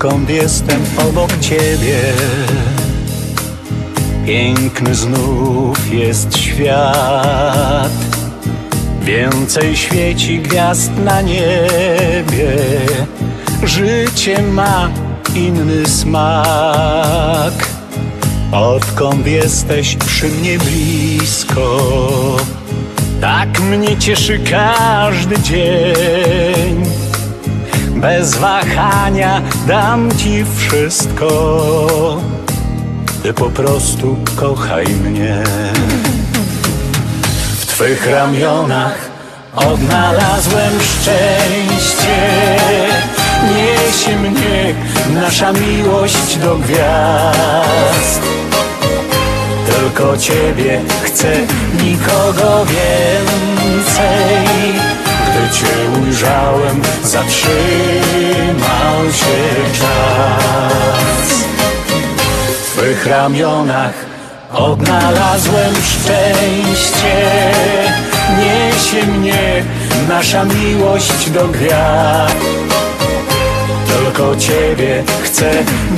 [0.03, 2.01] Odkąd jestem obok ciebie
[4.27, 7.93] Piękny znów jest świat.
[9.03, 12.57] Więcej świeci gwiazd na niebie.
[13.63, 14.91] Życie ma
[15.35, 17.69] inny smak.
[18.53, 21.77] Odkąd jesteś przy mnie blisko,
[23.21, 27.02] tak mnie cieszy każdy dzień.
[28.03, 31.31] Bez wahania dam ci wszystko.
[33.23, 35.43] Ty po prostu kochaj mnie.
[37.61, 39.11] W twych ramionach
[39.57, 42.19] odnalazłem szczęście.
[43.55, 44.75] Niesie mnie
[45.21, 48.23] nasza miłość do gwiazd.
[49.67, 51.33] Tylko Ciebie chcę,
[51.83, 54.43] nikogo więcej.
[55.53, 57.43] Cię ujrzałem, zatrzymał
[59.13, 61.45] się czas.
[62.63, 63.95] W Twych ramionach
[64.53, 67.17] odnalazłem szczęście.
[68.39, 69.65] Niesie mnie
[70.09, 72.37] nasza miłość do gwiazd.
[73.87, 75.51] Tylko Ciebie chcę,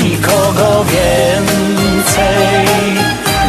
[0.03, 2.35] nikogo więcej.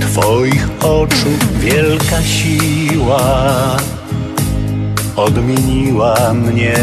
[0.00, 1.30] Twoich oczu
[1.60, 3.76] wielka siła
[5.16, 6.76] odmieniła mnie.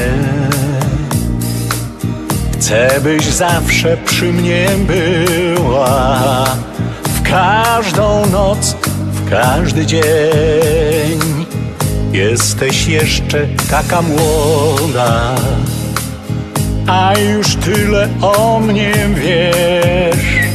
[2.70, 6.46] Chcę, byś zawsze przy mnie była
[7.04, 8.76] w każdą noc,
[9.14, 11.20] w każdy dzień.
[12.12, 15.36] Jesteś jeszcze taka młoda,
[16.88, 20.50] a już tyle o mnie wiesz.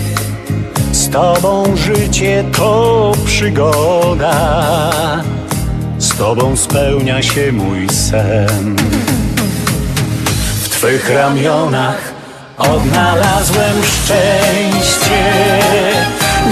[0.93, 4.41] Z tobą życie to przygoda,
[5.99, 8.77] z tobą spełnia się mój sen.
[10.85, 12.13] Twych ramionach
[12.59, 15.25] odnalazłem szczęście.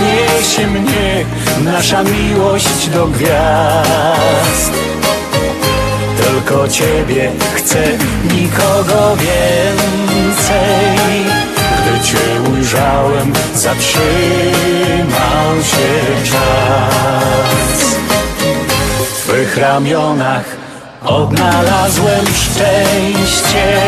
[0.02, 1.24] Niesie mnie
[1.64, 4.72] nasza miłość do gwiazd.
[6.16, 7.82] Tylko Ciebie chcę,
[8.34, 10.56] nikogo więcej.
[11.78, 14.02] Gdy Cię ujrzałem, zatrzymał
[15.62, 17.96] się czas.
[19.10, 20.61] W Twych ramionach
[21.04, 23.80] odnalazłem szczęście.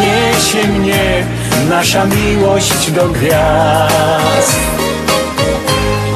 [0.00, 1.26] Niesie mnie
[1.68, 4.60] nasza miłość do gwiazd.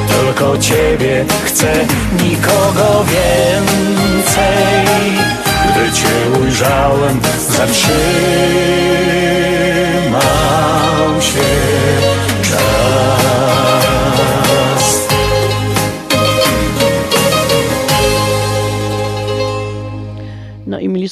[0.09, 1.72] Tylko Ciebie chcę,
[2.22, 4.47] nikogo więcej.
[5.70, 8.36] Gdy Cię ujrzałem, zatrzymał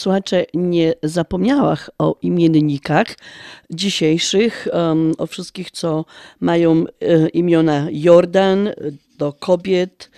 [0.04, 3.06] słuchacze, nie zapomniałach o imiennikach
[3.70, 4.68] dzisiejszych,
[5.18, 6.04] o wszystkich, co
[6.40, 8.68] mają e, imiona Jordan,
[9.18, 10.10] do kobiet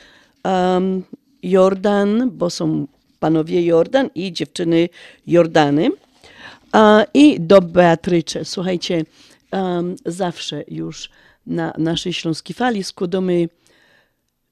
[1.42, 2.86] Jordan, bo są
[3.20, 4.88] panowie Jordan i dziewczyny
[5.26, 5.90] Jordany.
[7.14, 8.44] I do Beatrycze.
[8.44, 9.04] Słuchajcie,
[10.06, 11.10] zawsze już
[11.46, 13.48] na naszej Śląskiej Fali składamy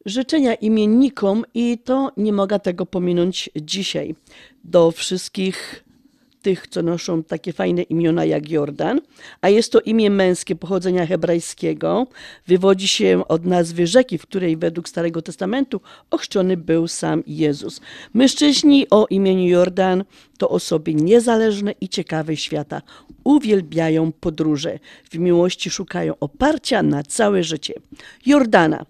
[0.06, 4.14] życzenia imiennikom i to nie mogę tego pominąć dzisiaj.
[4.64, 5.84] Do wszystkich
[6.44, 9.00] tych, co noszą takie fajne imiona jak Jordan,
[9.40, 12.06] a jest to imię męskie pochodzenia hebrajskiego,
[12.46, 15.80] wywodzi się od nazwy rzeki, w której według Starego Testamentu
[16.10, 17.80] ochrzczony był sam Jezus.
[18.14, 20.04] Mężczyźni o imieniu Jordan
[20.38, 22.82] to osoby niezależne i ciekawe świata.
[23.24, 24.78] Uwielbiają podróże,
[25.10, 27.74] w miłości szukają oparcia na całe życie.
[28.26, 28.86] Jordana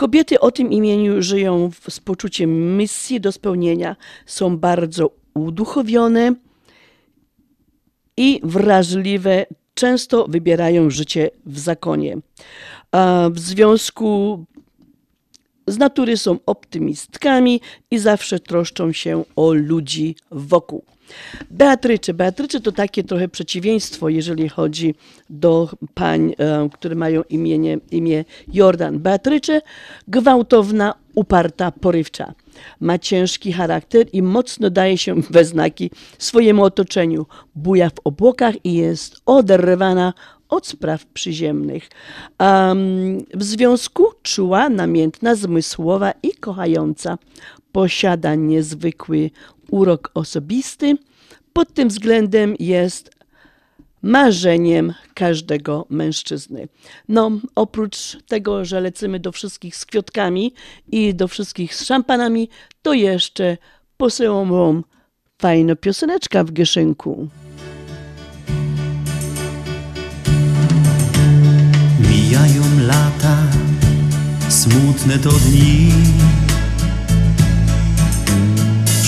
[0.00, 3.96] Kobiety o tym imieniu żyją z poczuciem misji do spełnienia,
[4.26, 6.34] są bardzo uduchowione
[8.16, 12.16] i wrażliwe, często wybierają życie w zakonie.
[12.92, 14.44] A w związku
[15.66, 20.84] z natury są optymistkami i zawsze troszczą się o ludzi wokół.
[21.50, 22.14] Beatrycze.
[22.14, 24.94] Beatrycze to takie trochę przeciwieństwo, jeżeli chodzi
[25.30, 28.98] do pań, e, które mają imienie, imię Jordan.
[28.98, 29.62] Beatrycze
[30.08, 32.34] gwałtowna, uparta, porywcza.
[32.80, 37.26] Ma ciężki charakter i mocno daje się we znaki swojemu otoczeniu.
[37.54, 40.12] Buja w obłokach i jest oderwana
[40.50, 41.88] od spraw przyziemnych.
[42.40, 47.18] Um, w związku czuła, namiętna, zmysłowa i kochająca.
[47.72, 49.30] Posiada niezwykły
[49.70, 50.96] urok osobisty,
[51.52, 53.10] pod tym względem jest
[54.02, 56.68] marzeniem każdego mężczyzny.
[57.08, 60.54] No, oprócz tego, że lecimy do wszystkich z kwiatkami
[60.92, 62.48] i do wszystkich z szampanami,
[62.82, 63.56] to jeszcze
[63.96, 64.84] posyłam wam
[65.38, 67.28] fajna pioseneczka w gieszynku.
[72.10, 73.36] Mijają lata,
[74.48, 75.92] smutne to dni.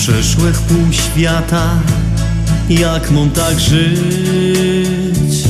[0.03, 1.79] Przeszłych pół świata,
[2.69, 5.43] jak mam tak żyć?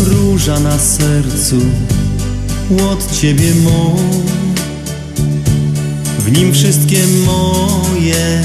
[0.00, 1.56] Róża na sercu,
[2.90, 3.96] od ciebie mo.
[6.18, 8.42] W nim wszystkie moje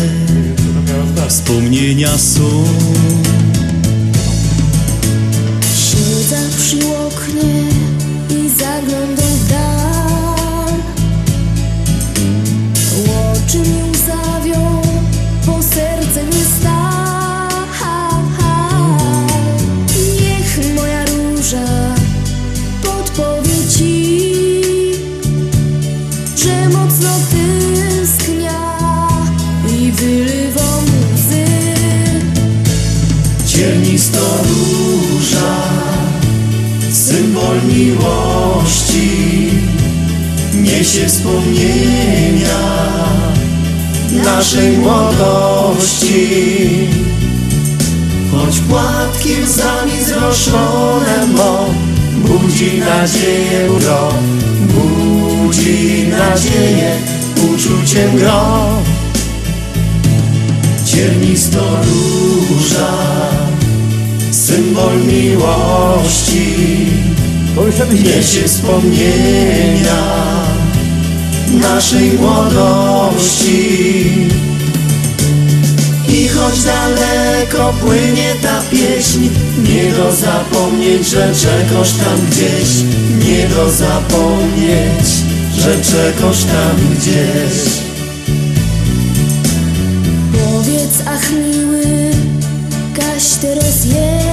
[1.28, 2.64] wspomnienia są.
[5.76, 7.64] Siedzę przy oknie
[8.30, 9.78] i zaglądam w dal
[13.34, 13.97] Oczy mi
[37.98, 39.50] miłości,
[40.54, 42.60] niesie wspomnienia
[44.12, 46.28] naszej młodości.
[48.32, 51.66] Choć płatki łzami zroszone mo,
[52.16, 54.14] budzi nadzieję gro,
[54.62, 56.92] budzi nadzieję
[57.54, 58.68] uczuciem gro.
[60.86, 62.94] Ciernista róża,
[64.32, 66.56] symbol miłości,
[68.18, 70.04] niesie wspomnienia
[71.54, 73.68] naszej młodości.
[76.10, 79.30] I choć daleko płynie ta pieśń,
[79.64, 82.70] nie do zapomnieć, że czekasz tam gdzieś,
[83.26, 85.08] nie do zapomnieć,
[85.58, 87.78] że czekasz tam gdzieś.
[90.34, 92.12] Powiedz, ach miły,
[92.96, 94.27] kaś teraz jest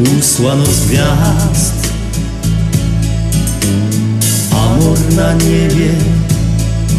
[0.00, 1.74] usłano z gwiazd.
[4.52, 5.90] Amor na niebie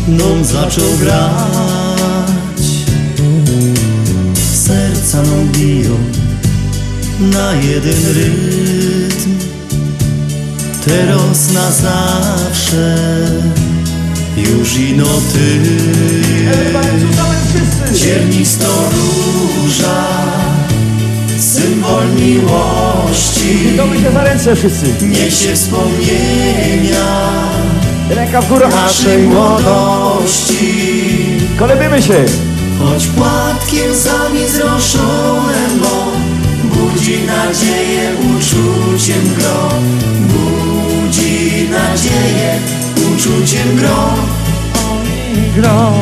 [0.08, 2.66] nam zaczął grać.
[4.54, 5.98] Serca nam biją
[7.20, 9.32] na jeden rytm.
[10.86, 12.98] Teraz na zawsze
[14.38, 15.62] już ino ty.
[17.96, 20.22] Ciernista róża
[21.42, 24.86] Symbol miłości Witamy się za ręce wszyscy.
[25.02, 27.32] Niesie wspomnienia
[28.10, 28.68] Ręka w górę.
[28.70, 30.74] naszej młodości
[31.60, 32.26] Kolebimy się.
[32.80, 36.12] Choć płatki łzami zroszone mo
[36.64, 39.70] Budzi nadzieję uczuciem gro
[40.20, 42.60] Budzi nadzieję
[43.14, 44.14] uczuciem gro
[45.56, 45.94] Gro.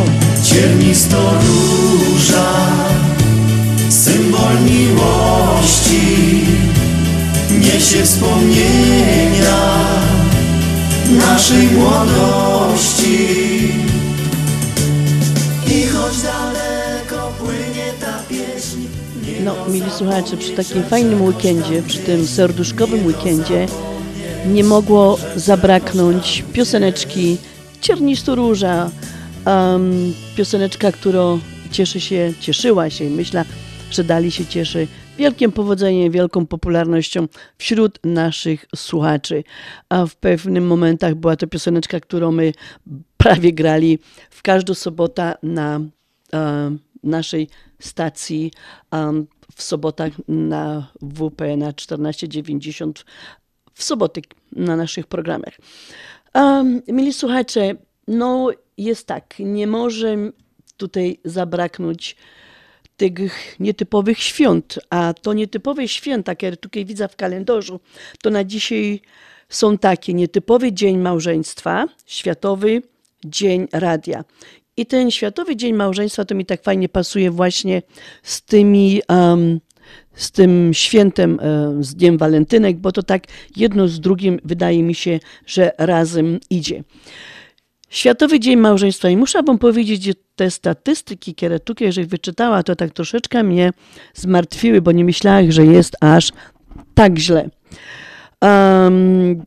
[0.43, 2.88] Ciernista róża
[4.39, 6.45] Symbol miłości
[7.59, 9.57] Niesie wspomnienia
[11.09, 13.27] Naszej młodości.
[15.67, 18.77] I choć daleko płynie ta pieśń
[19.43, 23.67] No, mili słuchacze, przy takim fajnym weekendzie, przy tym serduszkowym weekendzie
[24.45, 27.37] nie mogło zabraknąć pioseneczki
[27.81, 28.89] Ciernistu Róża,
[29.45, 31.39] um, pioseneczka, którą
[31.71, 33.45] cieszy się, cieszyła się i myślę,
[33.91, 34.87] że dali się cieszy
[35.17, 37.27] wielkim powodzeniem, wielką popularnością
[37.57, 39.43] wśród naszych słuchaczy.
[39.89, 42.53] A w pewnych momentach była to pioseneczka, którą my
[43.17, 45.79] prawie grali w każdą sobotę na
[46.33, 47.47] e, naszej
[47.79, 48.51] stacji
[49.55, 53.05] w sobotach na WP na 1490
[53.73, 54.21] w soboty
[54.51, 55.53] na naszych programach.
[56.33, 57.73] Um, mili słuchacze,
[58.07, 60.17] no jest tak, nie może
[60.77, 62.15] tutaj zabraknąć
[62.99, 67.79] tych nietypowych świąt, a to nietypowe święta, które tutaj widzę w kalendarzu,
[68.21, 69.01] to na dzisiaj
[69.49, 72.81] są takie nietypowy Dzień Małżeństwa, Światowy
[73.25, 74.23] Dzień Radia.
[74.77, 77.81] I ten Światowy Dzień Małżeństwa to mi tak fajnie pasuje właśnie
[78.23, 79.59] z tymi um,
[80.13, 83.23] z tym świętem, e, z Dniem Walentynek, bo to tak
[83.55, 86.83] jedno z drugim wydaje mi się, że razem idzie.
[87.89, 92.75] Światowy Dzień Małżeństwa i muszę wam powiedzieć, że te statystyki, które tu jeżeli wyczytała, to
[92.75, 93.71] tak troszeczkę mnie
[94.13, 96.31] zmartwiły, bo nie myślałam, że jest aż
[96.93, 97.49] tak źle.
[98.41, 99.43] Um,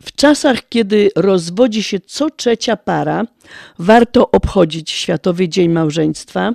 [0.00, 3.24] w czasach, kiedy rozwodzi się co trzecia para,
[3.78, 6.52] warto obchodzić Światowy Dzień Małżeństwa.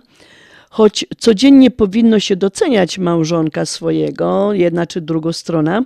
[0.73, 5.83] Choć codziennie powinno się doceniać małżonka swojego, jedna czy druga strona,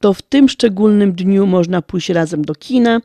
[0.00, 3.00] to w tym szczególnym dniu można pójść razem do kina,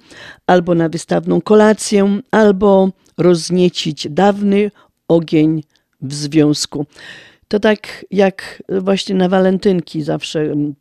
[0.48, 4.72] albo na wystawną kolację, albo rozniecić dawny
[5.08, 5.64] ogień
[6.02, 6.86] w związku.
[7.48, 10.76] To tak jak właśnie na walentynki zawsze mm,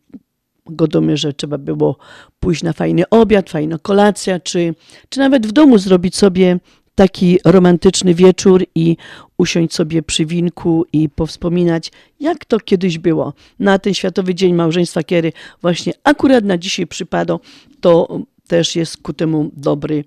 [0.66, 1.97] godomy, że trzeba było
[2.41, 4.74] pójść na fajny obiad, fajna kolacja, czy,
[5.09, 6.59] czy nawet w domu zrobić sobie
[6.99, 8.97] taki romantyczny wieczór i
[9.37, 13.33] usiąść sobie przy winku i powspominać, jak to kiedyś było.
[13.59, 15.33] Na ten Światowy Dzień Małżeństwa, kiedy
[15.63, 17.41] właśnie akurat na dzisiaj przypadło,
[17.81, 20.05] to też jest ku temu dobry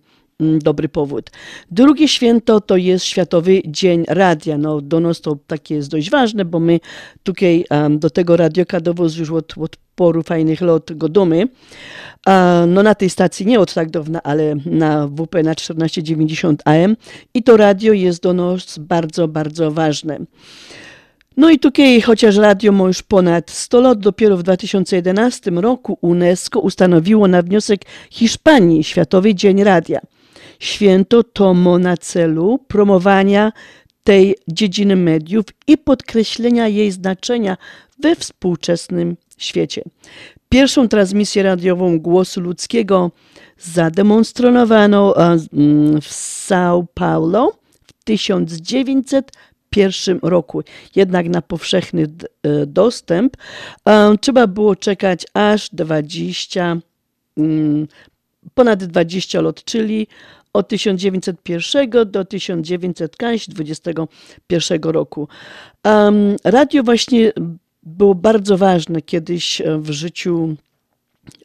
[0.60, 1.30] dobry powód.
[1.72, 4.58] Drugie święto to jest Światowy Dzień Radia.
[4.58, 6.80] No, do nas to takie jest dość ważne, bo my
[7.24, 11.48] tutaj um, do tego radioka dowoz już od, od poru fajnych lat go domy.
[12.68, 16.96] No na tej stacji nie od tak dawna, ale na WP na 1490 AM
[17.34, 20.20] i to radio jest do nas bardzo, bardzo ważne.
[21.38, 26.60] No i tutaj, chociaż radio ma już ponad 100 lat, dopiero w 2011 roku UNESCO
[26.60, 30.00] ustanowiło na wniosek Hiszpanii Światowy Dzień Radia.
[30.62, 33.51] Święto to ma na celu promowania
[34.03, 37.57] tej dziedziny mediów i podkreślenia jej znaczenia
[37.99, 39.84] we współczesnym świecie.
[40.49, 43.12] Pierwszą transmisję radiową głosu ludzkiego
[43.57, 45.41] zademonstrowano mm,
[46.01, 47.51] w São Paulo
[47.84, 50.64] w 1901 roku.
[50.95, 52.07] Jednak na powszechny e,
[52.66, 53.38] dostęp
[54.22, 56.78] trzeba było czekać aż 20,
[57.38, 57.88] mm,
[58.53, 60.07] ponad 20 lat, czyli
[60.54, 65.28] od 1901 do 1921 roku.
[66.43, 67.34] radio właśnie
[67.84, 70.56] było bardzo ważne kiedyś e, w życiu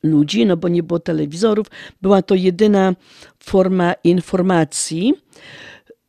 [0.02, 1.66] ludzi, no bo nie było telewizorów.
[2.02, 2.94] Była to jedyna
[3.38, 5.14] forma informacji.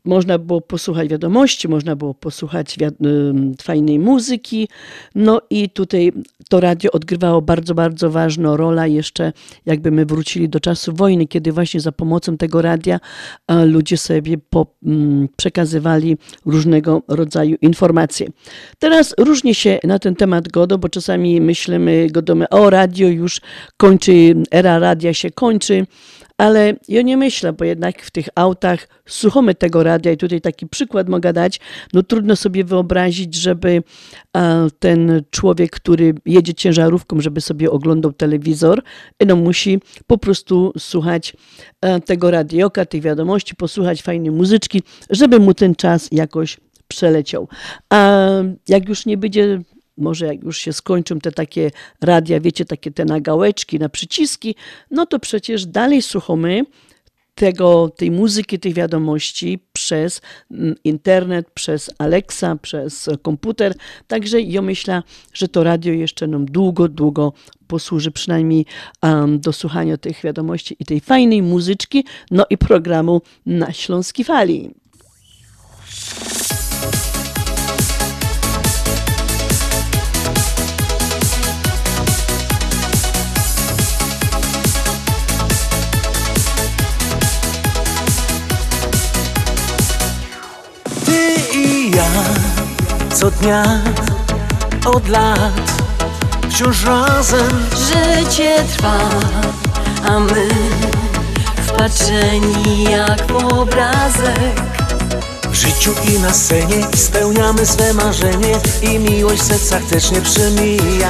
[0.08, 2.78] Można było posłuchać wiadomości, można było posłuchać
[3.62, 4.68] fajnej muzyki.
[5.16, 6.12] No i tutaj
[6.50, 9.34] to radio odgrywało bardzo, bardzo ważną rolę jeszcze
[9.66, 13.00] jakby my wrócili do czasu wojny, kiedy właśnie za pomocą tego radia
[13.66, 14.66] ludzie sobie po,
[15.38, 18.28] przekazywali różnego rodzaju informacje.
[18.80, 23.42] Teraz różnie się na ten temat godo, bo czasami myślimy, godomy, o radio już
[23.78, 25.86] kończy, era radia się kończy,
[26.38, 30.68] ale ja nie myślę, bo jednak w tych autach słuchamy tego radia i tutaj taki
[30.68, 31.60] przykład mogę dać.
[31.94, 33.84] No trudno sobie wyobrazić, żeby
[34.80, 38.84] ten człowiek, który jedzie ciężarówką, żeby sobie oglądał telewizor,
[39.26, 41.34] no musi po prostu słuchać
[42.06, 46.58] tego radioka, tych wiadomości, posłuchać fajnej muzyczki, żeby mu ten czas jakoś
[46.88, 47.48] przeleciał.
[47.90, 48.20] A
[48.68, 49.62] jak już nie będzie
[49.98, 51.72] może jak już się skończą te takie
[52.02, 54.56] radia, wiecie, takie te nagałeczki na przyciski,
[54.92, 56.66] no to przecież dalej słuchamy
[57.38, 60.22] tego, tej muzyki, tych wiadomości przez
[60.52, 63.74] mm, internet, przez Alexa, przez komputer.
[64.08, 67.34] Także ja myślę, że to radio jeszcze nam długo, długo
[67.68, 68.66] posłuży przynajmniej
[69.02, 74.72] um, do słuchania tych wiadomości i tej fajnej muzyczki, no i programu na Śląskiej Fali.
[93.20, 93.64] Co dnia
[94.86, 95.72] od lat.
[96.50, 98.98] Wciąż razem Życie trwa,
[100.08, 100.50] a my
[101.68, 104.62] wpatrzeni jak w obrazek.
[105.52, 111.10] W życiu i na scenie spełniamy swe marzenie I miłość w sercach też nie przemija.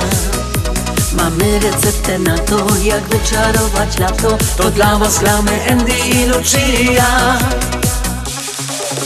[1.14, 4.38] Mamy receptę na to, jak wyczarować lato.
[4.58, 7.38] To dla was gramy Andy i Lucia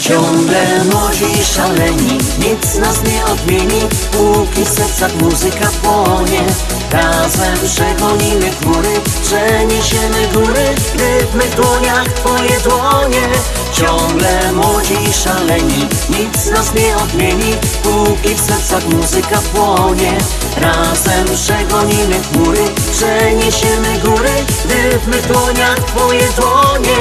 [0.01, 3.81] Ciągle młodzi i szaleni, nic nas nie odmieni.
[4.11, 6.41] Póki sercach muzyka płonie
[6.91, 8.89] Razem przegonimy chmury,
[9.23, 13.27] przeniesiemy góry Gdy w dłoniach twoje dłonie.
[13.73, 17.55] Ciągle młodzi i szaleni, nic nas nie odmieni.
[17.83, 20.17] Póki w sercach muzyka płonie
[20.57, 26.97] Razem przegonimy chmury, przeniesiemy góry Gdy w dłoniach twoje dłonie.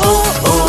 [0.00, 0.59] O, o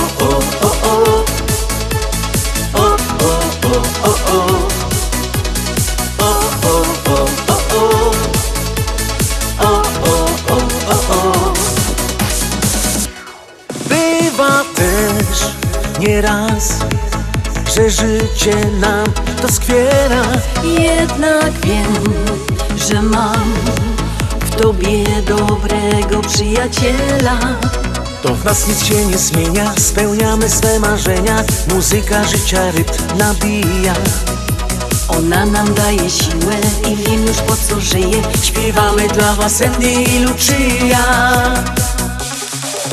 [17.76, 19.06] że życie nam
[19.42, 20.24] to skwiera.
[20.64, 22.14] Jednak wiem,
[22.76, 23.54] że mam
[24.40, 27.40] w tobie dobrego przyjaciela.
[28.24, 31.44] To w nas nic się nie zmienia, spełniamy swe marzenia,
[31.74, 33.94] muzyka życia rytm nabija.
[35.08, 36.56] Ona nam daje siłę
[36.92, 38.22] i wiem już po co żyje.
[38.44, 41.04] Śpiewamy dla was Andy i Lucia.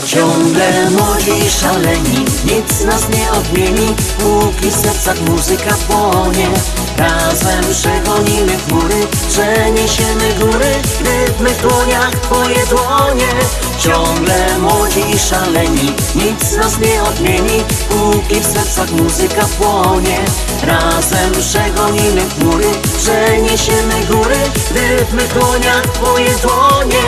[0.08, 3.94] Ciągle młodzi szaleni, nic nas nie odmieni.
[4.18, 6.48] Póki w sercach muzyka płonie
[6.96, 13.32] Razem przegonimy chmury, przeniesiemy góry Gdy w mych dłoniach twoje dłonie.
[13.78, 17.64] Ciągle młodzi szaleni, nic nas nie odmieni.
[17.88, 20.18] Póki w sercach muzyka płonie
[20.62, 24.38] Razem przegonimy chmury, przeniesiemy góry
[24.70, 27.02] Gdy w mych dłoniach twoje dłonie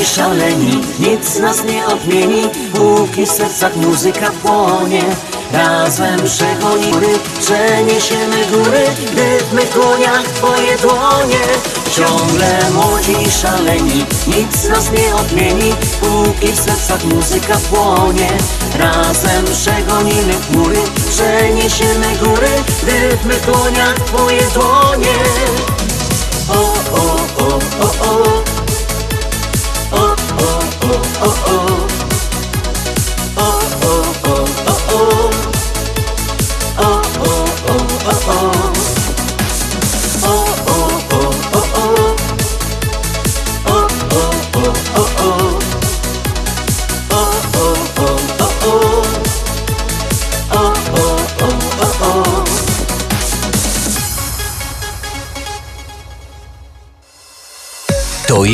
[0.00, 2.42] i szaleni, nic nas nie odmieni
[2.74, 5.02] Póki w sercach muzyka płonie.
[5.52, 8.86] Razem przegoni góry, przeniesiemy góry
[9.52, 11.44] mych dłoniach twoje dłonie.
[11.96, 18.28] Ciągle młodzi i szaleni, nic nas nie odmieni Póki w sercach muzyka płonie.
[18.78, 20.78] Razem przegonimy chmury,
[21.10, 22.50] przeniesiemy góry
[23.24, 25.18] mych dłoniach twoje dłonie.
[26.48, 26.60] O,
[26.92, 28.47] o, o, o O,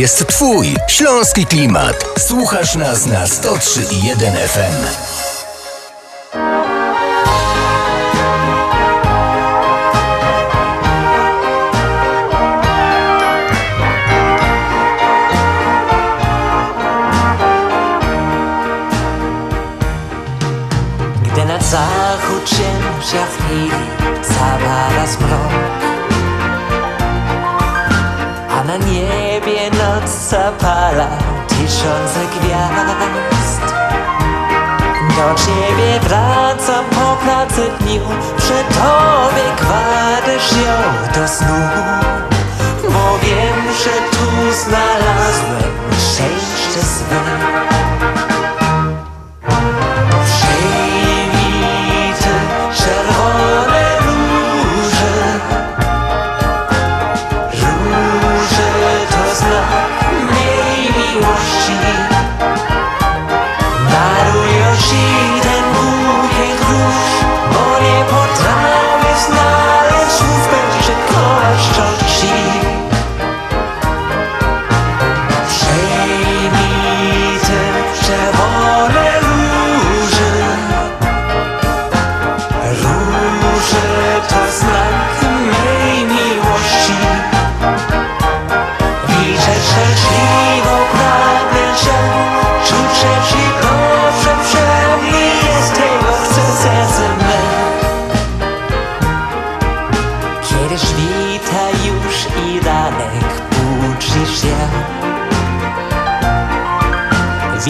[0.04, 2.04] jest Twój śląski klimat.
[2.18, 5.13] Słuchasz nas na 103,1 FM.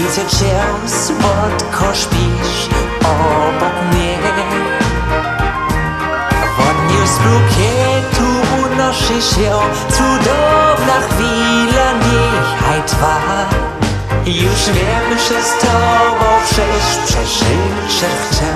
[0.04, 2.68] Widzę cię, słodko śpisz
[3.00, 4.18] obok mnie.
[6.58, 8.28] Wonnie z bukietu
[8.64, 9.52] unosi się
[9.88, 13.20] Cudowna chwila, niechaj trwa.
[14.26, 17.12] Już wiem, że z tobą przejść
[17.88, 18.46] przez chcę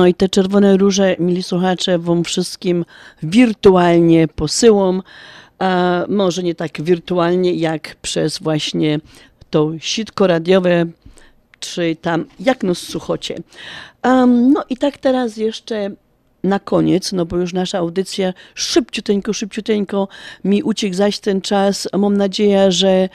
[0.00, 2.84] No i te czerwone róże, mili słuchacze, wam wszystkim
[3.22, 5.02] wirtualnie posyłam.
[5.58, 9.00] A może nie tak wirtualnie, jak przez właśnie
[9.50, 10.86] to sitko radiowe,
[11.60, 13.36] czy tam jak nos słuchacie.
[14.04, 15.90] Um, no i tak teraz jeszcze
[16.44, 20.08] na koniec, no bo już nasza audycja szybciuteńko, szybciuteńko
[20.44, 21.88] mi uciekł zaś ten czas.
[21.98, 23.08] Mam nadzieję, że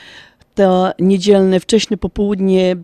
[0.55, 2.75] to niedzielne wcześne popołudnie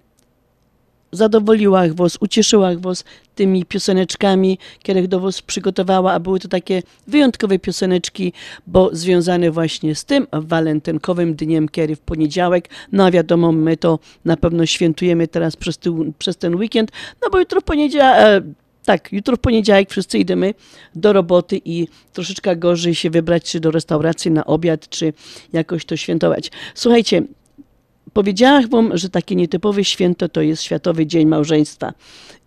[1.11, 3.03] zadowoliła was, ucieszyła was
[3.35, 8.33] tymi pioseneczkami, które do was przygotowała, a były to takie wyjątkowe pioseneczki,
[8.67, 13.99] bo związane właśnie z tym walentynkowym dniem, kiedy w poniedziałek, no a wiadomo, my to
[14.25, 15.79] na pewno świętujemy teraz przez,
[16.17, 16.91] przez ten weekend,
[17.23, 20.53] no bo jutro poniedziałek, e, tak, jutro w poniedziałek wszyscy idziemy
[20.95, 25.13] do roboty i troszeczkę gorzej się wybrać, czy do restauracji na obiad, czy
[25.53, 26.51] jakoś to świętować.
[26.75, 27.23] Słuchajcie,
[28.13, 31.93] Powiedziałam wam, że takie nietypowe święto to jest Światowy Dzień Małżeństwa.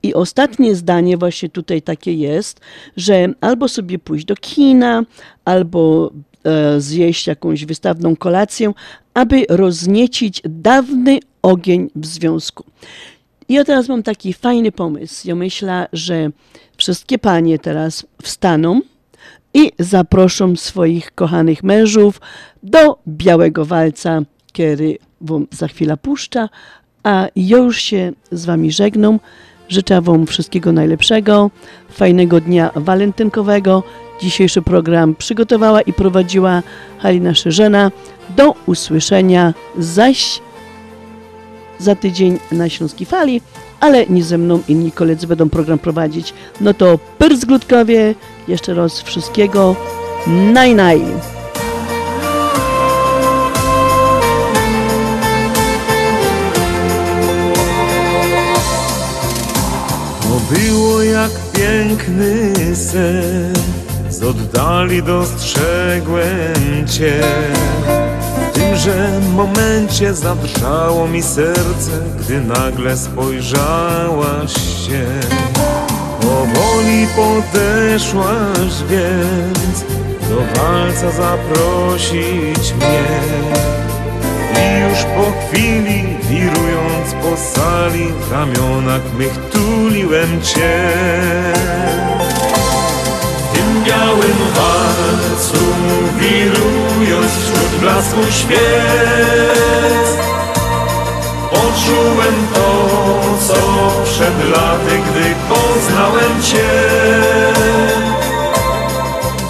[0.02, 2.60] I ostatnie zdanie właśnie tutaj takie jest,
[2.96, 5.02] że albo sobie pójść do kina,
[5.44, 6.12] albo
[6.44, 8.72] e, zjeść jakąś wystawną kolację,
[9.14, 12.64] aby rozniecić dawny ogień w związku.
[13.48, 15.28] I ja teraz mam taki fajny pomysł.
[15.28, 16.30] Ja myślę, że
[16.76, 18.80] wszystkie panie teraz wstaną
[19.54, 22.20] i zaproszą swoich kochanych mężów
[22.62, 26.48] do białego walca, który wam za chwilę puszcza,
[27.02, 29.20] a już się z wami żegnam.
[29.68, 31.50] Życzę wam wszystkiego najlepszego,
[31.90, 33.82] fajnego dnia walentynkowego.
[34.20, 36.62] Dzisiejszy program przygotowała i prowadziła
[36.98, 37.90] Halina Szerzena.
[38.36, 40.40] Do usłyszenia zaś
[41.78, 43.40] za tydzień na Śląskiej Fali,
[43.80, 46.34] ale nie ze mną, inni koledzy będą program prowadzić.
[46.60, 48.14] No to pyrs Glutkowie,
[48.48, 49.76] jeszcze raz wszystkiego
[50.26, 51.00] naj naj.
[60.55, 63.52] Było jak piękny sen,
[64.11, 67.20] z oddali dostrzegłem Cię.
[68.48, 75.07] W tymże momencie zadrżało mi serce, gdy nagle spojrzałaś się.
[76.20, 79.84] Powoli podeszłaś więc,
[80.28, 83.05] do walca zaprosić mnie.
[84.57, 86.05] I już po chwili,
[87.05, 90.90] wirując po sali, w ramionach mych tuliłem Cię.
[93.38, 95.64] W tym białym walcu,
[96.18, 100.09] wirując wśród blasku świec,
[101.50, 102.88] poczułem to,
[103.48, 103.55] co
[104.05, 106.70] przed laty, gdy poznałem Cię.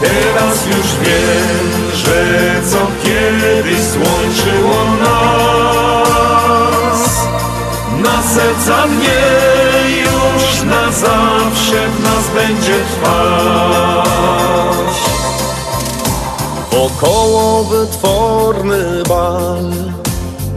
[0.01, 2.25] Teraz już wiem, że
[2.71, 5.24] co kiedyś złączyło nas
[8.05, 9.23] Na serca mnie
[10.01, 14.15] już na zawsze w nas będzie trwać
[16.71, 19.73] Wokoło wytworny bal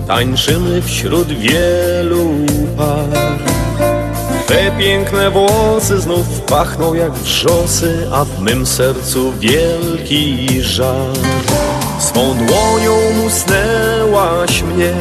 [0.08, 2.28] Tańczymy wśród wielu
[2.78, 3.38] par.
[4.48, 11.14] Te piękne włosy znów pachną jak wrzosy A w mym sercu wielki żal.
[12.00, 14.94] Swą dłonią musnęłaś mnie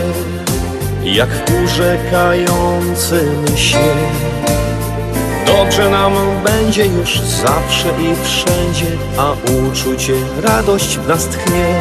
[1.15, 3.95] Jak w urzekającym śnie
[5.47, 6.13] Dobrze nam
[6.45, 8.87] będzie już zawsze i wszędzie
[9.19, 11.81] A uczucie, radość w nas tchnie.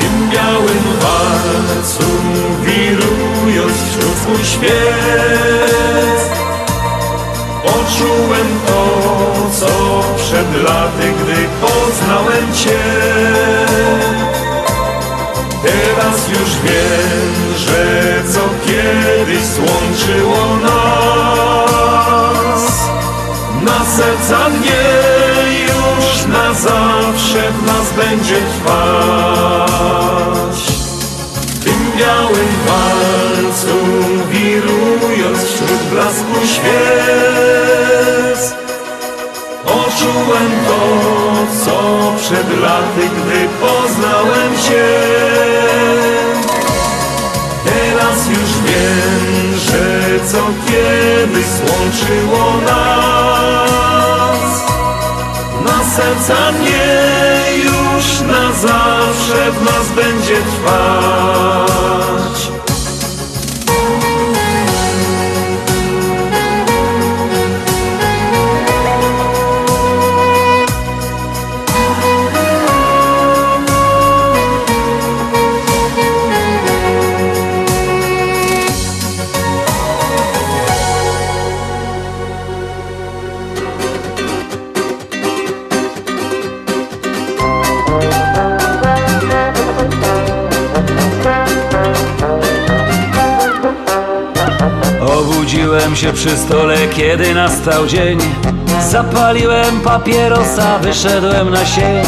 [0.00, 2.04] Tym białym walcu
[2.64, 6.30] wirując wśród swój świec
[7.62, 8.84] Poczułem to,
[9.60, 9.66] co
[10.16, 14.19] przed laty, gdy poznałem Cię
[15.62, 17.84] Teraz już wiem, że
[18.32, 21.70] co kiedyś złączyło nas.
[23.62, 24.84] Na serca mnie
[25.62, 28.80] już na zawsze w nas będzie trwać.
[31.36, 33.76] W tym białym walcu
[34.30, 37.80] wirując wśród blasku świec
[40.10, 40.80] Poczułem to,
[41.64, 41.76] co
[42.16, 44.88] przed laty, gdy poznałem Cię
[47.64, 49.84] Teraz już wiem, że
[50.26, 54.50] co kiedyś złączyło nas.
[55.66, 56.90] Na serca mnie
[57.64, 62.39] już na zawsze w nas będzie trwać
[97.10, 98.18] kiedy nastał dzień
[98.88, 102.04] Zapaliłem papierosa, wyszedłem na sień.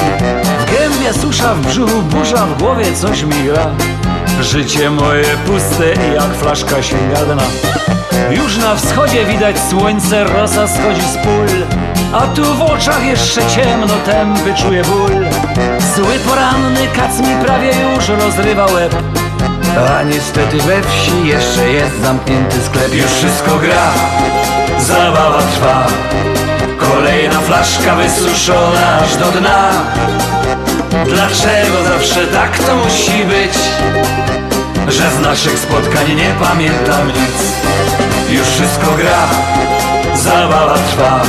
[0.58, 3.66] W gębie susza, w brzuchu burza, w głowie coś mi gra.
[4.40, 7.42] Życie moje puste jak flaszka świągarna
[8.30, 11.46] Już na wschodzie widać słońce, rosa schodzi z pól.
[12.12, 15.10] A tu w oczach jeszcze ciemno, tępy czuję ból.
[15.96, 18.94] Zły poranny kac mi prawie już rozrywa łeb.
[19.98, 22.94] A niestety we wsi jeszcze jest zamknięty sklep.
[22.94, 23.92] Już wszystko gra,
[24.82, 25.86] zabawa trwa.
[26.78, 29.70] Kolejna flaszka wysuszona aż do dna.
[31.04, 33.54] Dlaczego zawsze tak to musi być?
[34.88, 37.38] Że z naszych spotkań nie pamiętam nic.
[38.30, 39.28] Już wszystko gra,
[40.14, 41.20] zabawa trwa.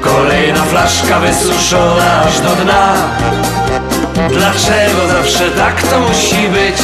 [0.00, 2.94] Kolejna flaszka wysuszona aż do dna.
[4.28, 6.82] Dlaczego zawsze tak to musi być?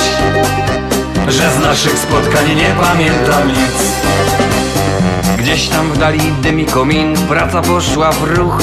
[1.28, 4.05] Że z naszych spotkań nie pamiętam nic
[5.46, 8.62] Gdzieś tam w dali dymi komin, praca poszła w ruch.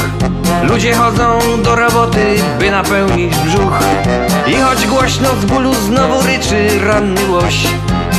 [0.64, 3.80] Ludzie chodzą do roboty, by napełnić brzuch.
[4.48, 7.68] I choć głośno z bólu znowu ryczy ranny łoś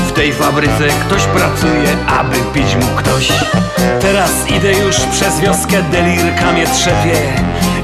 [0.09, 3.29] W tej fabryce ktoś pracuje, aby pić mu ktoś.
[4.01, 7.17] Teraz idę już przez wioskę, delirka mnie trzepie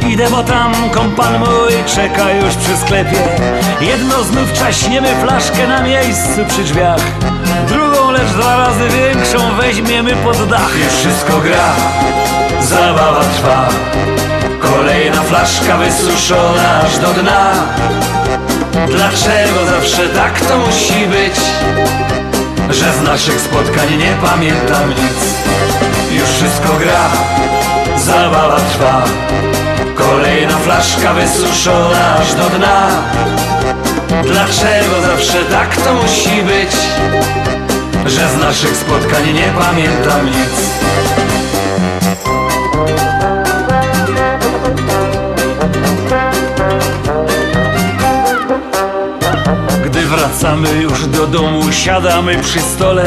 [0.08, 3.18] Idę, bo tam kompan mój czeka już przy sklepie.
[3.80, 7.00] Jedno znów czaśniemy flaszkę na miejscu przy drzwiach.
[7.68, 10.70] Drugą, lecz dwa razy większą weźmiemy pod dach.
[10.84, 11.74] Już wszystko gra,
[12.62, 13.68] zabawa trwa.
[14.60, 17.52] Kolejna flaszka wysuszona aż do dna.
[18.72, 21.36] Dlaczego zawsze tak to musi być?
[22.70, 25.20] Że z naszych spotkań nie pamiętam nic.
[26.12, 27.10] Już wszystko gra,
[27.96, 29.02] zabawa trwa
[30.00, 32.88] Kolejna flaszka wysuszona aż do dna
[34.22, 36.70] Dlaczego zawsze tak to musi być?
[38.06, 40.70] Że z naszych spotkań nie pamiętam nic
[50.30, 53.04] wracamy już do domu, siadamy przy stole.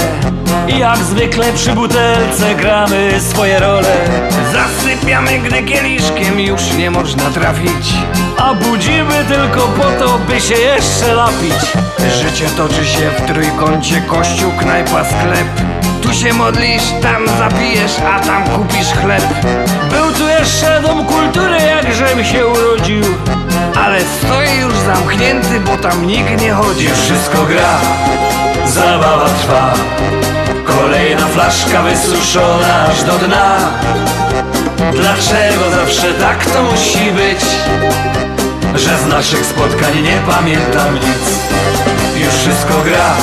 [0.67, 3.95] Jak zwykle przy butelce gramy swoje role.
[4.53, 7.93] Zasypiamy, gdy kieliszkiem już nie można trafić.
[8.37, 11.73] A budzimy tylko po to, by się jeszcze napić
[12.21, 15.72] Życie toczy się w trójkącie, kościół, knajpa, sklep
[16.03, 19.23] Tu się modlisz, tam zapijesz, a tam kupisz chleb.
[19.89, 23.03] Był tu jeszcze dom kultury, jakżem się urodził.
[23.75, 26.85] Ale stoi już zamknięty, bo tam nikt nie chodzi.
[26.85, 27.79] Już wszystko gra,
[28.65, 29.73] zabawa trwa.
[30.65, 33.57] Kolejna flaszka wysuszona aż do dna.
[34.93, 37.45] Dlaczego zawsze tak to musi być?
[38.75, 41.25] Że z naszych spotkań nie pamiętam nic.
[42.25, 43.13] Już wszystko gra,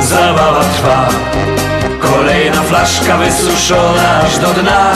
[0.00, 1.08] zabawa trwa
[2.02, 4.92] Kolejna flaszka wysuszona aż do dna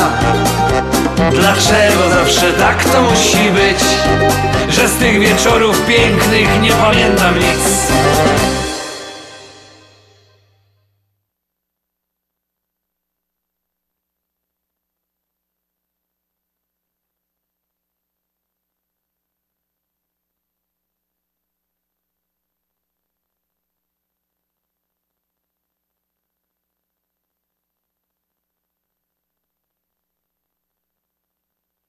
[1.30, 3.78] Dlaczego zawsze tak to musi być?
[4.68, 7.92] Że z tych wieczorów pięknych nie pamiętam nic